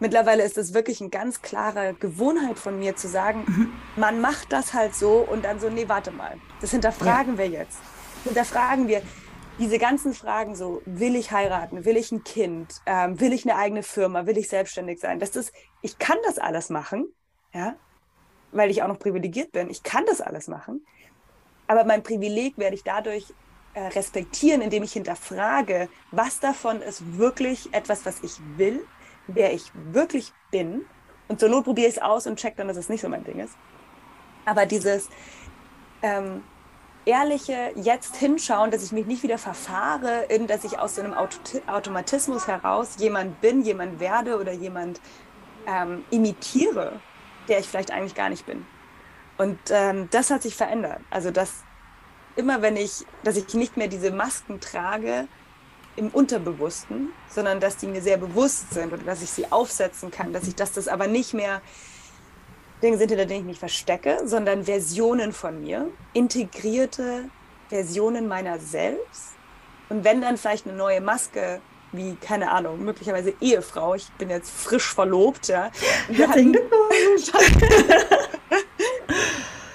[0.00, 3.72] mittlerweile ist es wirklich eine ganz klare Gewohnheit von mir zu sagen, mhm.
[3.96, 7.38] man macht das halt so und dann so, nee, warte mal, das hinterfragen ja.
[7.38, 7.78] wir jetzt.
[8.24, 9.02] Hinterfragen wir
[9.58, 13.56] diese ganzen Fragen so, will ich heiraten, will ich ein Kind, ähm, will ich eine
[13.58, 15.18] eigene Firma, will ich selbstständig sein?
[15.18, 15.52] Das ist,
[15.82, 17.12] ich kann das alles machen,
[17.52, 17.74] ja,
[18.52, 19.68] weil ich auch noch privilegiert bin.
[19.70, 20.86] Ich kann das alles machen.
[21.66, 23.26] Aber mein Privileg werde ich dadurch
[23.74, 28.84] äh, respektieren, indem ich hinterfrage, was davon ist wirklich etwas, was ich will,
[29.26, 30.86] wer ich wirklich bin.
[31.28, 33.24] Und zur Not probiere ich es aus und check dann, dass es nicht so mein
[33.24, 33.54] Ding ist.
[34.46, 35.10] Aber dieses
[36.00, 36.42] ähm,
[37.08, 41.14] ehrliche jetzt hinschauen, dass ich mich nicht wieder verfahre, in dass ich aus so einem
[41.14, 45.00] Auto Automatismus heraus jemand bin, jemand werde oder jemand
[45.66, 47.00] ähm, imitiere,
[47.48, 48.66] der ich vielleicht eigentlich gar nicht bin.
[49.38, 51.00] Und ähm, das hat sich verändert.
[51.08, 51.64] Also dass
[52.36, 55.28] immer wenn ich, dass ich nicht mehr diese Masken trage
[55.96, 60.34] im Unterbewussten, sondern dass die mir sehr bewusst sind und dass ich sie aufsetzen kann,
[60.34, 61.62] dass ich dass das aber nicht mehr
[62.82, 67.28] Dinge sind, hinter denen ich mich verstecke, sondern Versionen von mir, integrierte
[67.68, 69.34] Versionen meiner selbst.
[69.88, 71.60] Und wenn dann vielleicht eine neue Maske
[71.92, 73.94] wie, keine Ahnung, möglicherweise Ehefrau.
[73.94, 75.70] Ich bin jetzt frisch verlobt, ja.
[76.08, 77.32] Herzlichen Glückwunsch!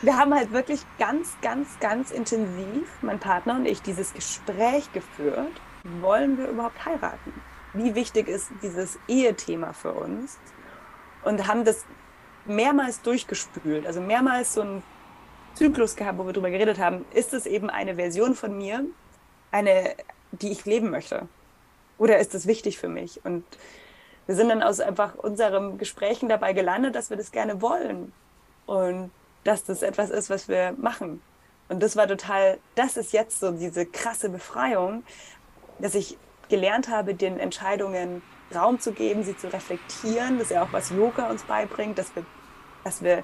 [0.02, 5.62] wir haben halt wirklich ganz, ganz, ganz intensiv, mein Partner und ich, dieses Gespräch geführt.
[6.02, 7.34] Wollen wir überhaupt heiraten?
[7.74, 10.38] Wie wichtig ist dieses Ehethema für uns?
[11.24, 11.86] Und haben das
[12.46, 14.84] mehrmals durchgespült, also mehrmals so einen
[15.56, 18.86] Zyklus gehabt, wo wir darüber geredet haben, ist es eben eine Version von mir,
[19.52, 19.96] eine,
[20.32, 21.28] die ich leben möchte?
[21.98, 23.24] Oder ist das wichtig für mich?
[23.24, 23.44] Und
[24.26, 28.14] wir sind dann aus einfach unserem Gesprächen dabei gelandet, dass wir das gerne wollen.
[28.66, 29.12] Und
[29.44, 31.22] dass das etwas ist, was wir machen.
[31.70, 35.04] Und das war total, das ist jetzt so diese krasse Befreiung,
[35.80, 36.18] dass ich
[36.50, 38.22] gelernt habe, den Entscheidungen
[38.56, 40.38] Raum zu geben, sie zu reflektieren.
[40.38, 42.26] Das ist ja auch, was Yoga uns beibringt, dass wir,
[42.84, 43.24] dass wir,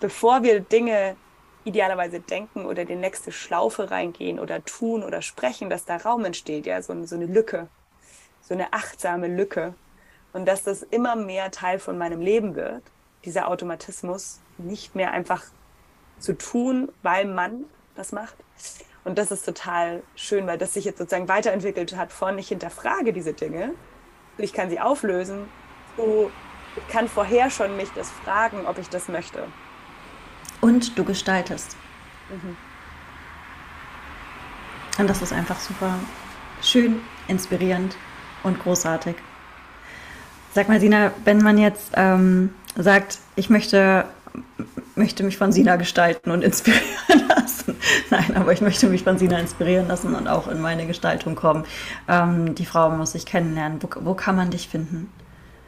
[0.00, 1.16] bevor wir Dinge
[1.64, 6.66] idealerweise denken oder die nächste Schlaufe reingehen oder tun oder sprechen, dass da Raum entsteht,
[6.66, 7.68] ja, so, so eine Lücke,
[8.42, 9.74] so eine achtsame Lücke.
[10.32, 12.82] Und dass das immer mehr Teil von meinem Leben wird,
[13.24, 15.44] dieser Automatismus, nicht mehr einfach
[16.18, 17.64] zu tun, weil man
[17.94, 18.34] das macht.
[19.04, 23.12] Und das ist total schön, weil das sich jetzt sozusagen weiterentwickelt hat von ich hinterfrage
[23.12, 23.74] diese Dinge,
[24.38, 25.48] ich kann sie auflösen,
[25.96, 26.30] so
[26.76, 29.44] ich kann vorher schon mich das fragen, ob ich das möchte.
[30.60, 31.76] Und du gestaltest.
[32.30, 32.56] Mhm.
[34.98, 35.94] Und das ist einfach super
[36.62, 37.96] schön, inspirierend
[38.42, 39.16] und großartig.
[40.52, 44.06] Sag mal, Sina, wenn man jetzt ähm, sagt, ich möchte
[44.94, 46.84] möchte mich von Sina gestalten und inspirieren.
[48.10, 51.64] Nein, aber ich möchte mich von Sina inspirieren lassen und auch in meine Gestaltung kommen.
[52.08, 53.78] Ähm, die Frau muss ich kennenlernen.
[53.82, 55.12] Wo, wo, kann man dich finden?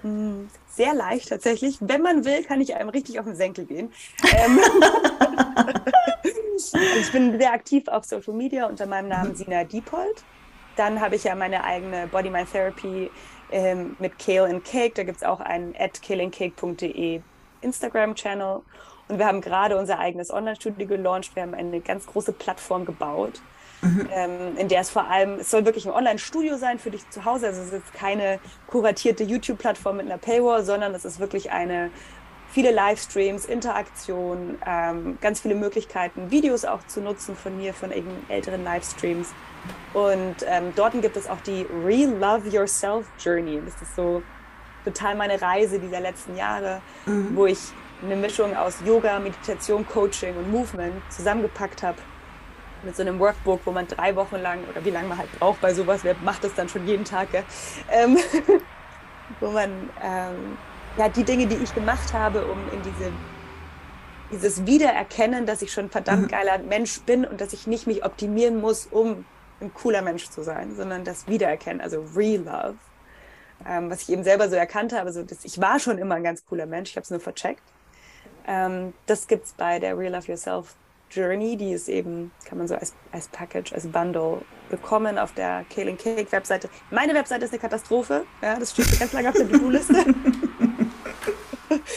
[0.03, 1.79] Hm, sehr leicht tatsächlich.
[1.81, 3.93] Wenn man will, kann ich einem richtig auf den Senkel gehen.
[4.23, 4.59] Ähm,
[7.01, 9.37] ich bin sehr aktiv auf Social Media unter meinem Namen mhm.
[9.37, 10.25] Sina Diepold.
[10.77, 13.11] Dann habe ich ja meine eigene Body Mind Therapy
[13.51, 14.95] ähm, mit Kale and Cake.
[14.95, 17.21] Da gibt es auch einen at kaleandcake.de
[17.63, 18.61] Instagram-Channel
[19.09, 21.35] und wir haben gerade unser eigenes Online-Studio gelauncht.
[21.35, 23.41] Wir haben eine ganz große Plattform gebaut,
[23.83, 24.09] mhm.
[24.13, 27.25] ähm, in der es vor allem, es soll wirklich ein Online-Studio sein für dich zu
[27.25, 27.47] Hause.
[27.47, 31.91] Also es ist keine kuratierte YouTube-Plattform mit einer Paywall, sondern es ist wirklich eine
[32.51, 37.91] viele Livestreams, Interaktion, ähm, ganz viele Möglichkeiten, Videos auch zu nutzen von mir, von
[38.29, 39.29] älteren Livestreams.
[39.93, 43.61] Und ähm, dort gibt es auch die Re-Love Yourself Journey.
[43.65, 44.23] Das ist so
[44.85, 47.35] total meine Reise dieser letzten Jahre, mhm.
[47.35, 47.59] wo ich
[48.03, 51.99] eine Mischung aus Yoga, Meditation, Coaching und Movement zusammengepackt habe
[52.83, 55.61] mit so einem Workbook, wo man drei Wochen lang oder wie lange man halt braucht
[55.61, 57.29] bei sowas, wer macht das dann schon jeden Tag,
[57.91, 58.19] ähm,
[59.41, 59.71] wo man
[60.03, 60.59] ähm,
[60.97, 63.13] ja die Dinge, die ich gemacht habe, um in diese
[64.33, 66.29] dieses Wiedererkennen, dass ich schon ein verdammt mhm.
[66.29, 69.25] geiler Mensch bin und dass ich nicht mich optimieren muss, um
[69.61, 72.75] ein cooler Mensch zu sein, sondern das Wiedererkennen, also Re-Love
[73.65, 75.13] ähm, was ich eben selber so erkannt habe.
[75.13, 77.63] So, dass ich war schon immer ein ganz cooler Mensch, ich habe es nur vercheckt.
[78.47, 80.75] Ähm, das gibt es bei der Real Love Yourself
[81.11, 85.65] Journey, die ist eben, kann man so als, als Package, als Bundle bekommen auf der
[85.73, 86.69] Kaling Cake Webseite.
[86.91, 89.95] Meine Webseite ist eine Katastrophe, ja, das steht ganz lange auf der To-Do-Liste.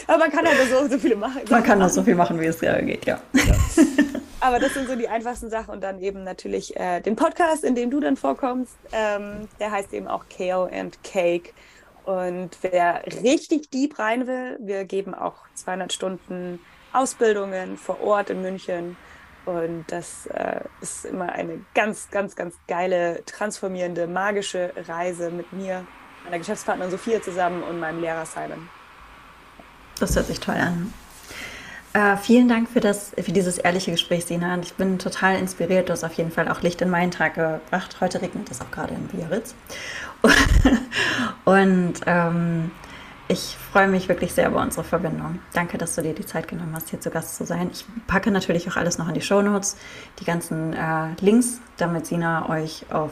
[0.07, 1.41] Aber man kann halt so, so viele machen.
[1.49, 3.19] Man kann nur so viel machen, wie es geht, ja.
[3.33, 3.55] ja.
[4.41, 7.75] Aber das sind so die einfachsten Sachen und dann eben natürlich äh, den Podcast, in
[7.75, 8.73] dem du dann vorkommst.
[8.91, 11.53] Ähm, der heißt eben auch Kale and Cake.
[12.09, 16.59] Und wer richtig deep rein will, wir geben auch 200 Stunden
[16.91, 18.97] Ausbildungen vor Ort in München.
[19.45, 25.85] Und das äh, ist immer eine ganz, ganz, ganz geile, transformierende, magische Reise mit mir,
[26.23, 28.67] meiner Geschäftspartnerin Sophia zusammen und meinem Lehrer Simon.
[29.99, 30.91] Das hört sich toll an.
[31.93, 34.55] Äh, vielen Dank für, das, für dieses ehrliche Gespräch, Sina.
[34.55, 35.89] Und ich bin total inspiriert.
[35.89, 37.97] Du hast auf jeden Fall auch Licht in meinen Tag gebracht.
[37.99, 39.53] Heute regnet es auch gerade in Biarritz.
[41.45, 42.71] Und ähm,
[43.27, 45.39] ich freue mich wirklich sehr über unsere Verbindung.
[45.53, 47.69] Danke, dass du dir die Zeit genommen hast, hier zu Gast zu sein.
[47.71, 49.77] Ich packe natürlich auch alles noch in die Show Notes,
[50.19, 53.11] die ganzen äh, Links, damit Sina euch auf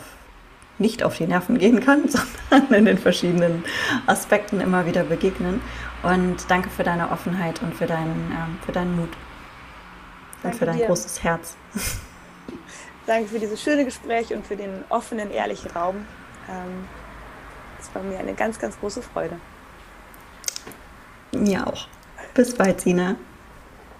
[0.80, 2.04] nicht auf die Nerven gehen kann,
[2.50, 3.64] sondern in den verschiedenen
[4.06, 5.62] Aspekten immer wieder begegnen.
[6.04, 9.10] Und danke für deine Offenheit und für deinen, ähm, für deinen Mut
[10.42, 10.88] danke und für dein dir.
[10.88, 11.56] großes Herz.
[13.06, 16.06] Danke für dieses schöne Gespräch und für den offenen, ehrlichen Raum.
[16.50, 16.88] Ähm,
[17.80, 19.40] es war mir eine ganz, ganz große Freude.
[21.32, 21.88] Mir auch.
[22.34, 23.16] Bis bald, Sina.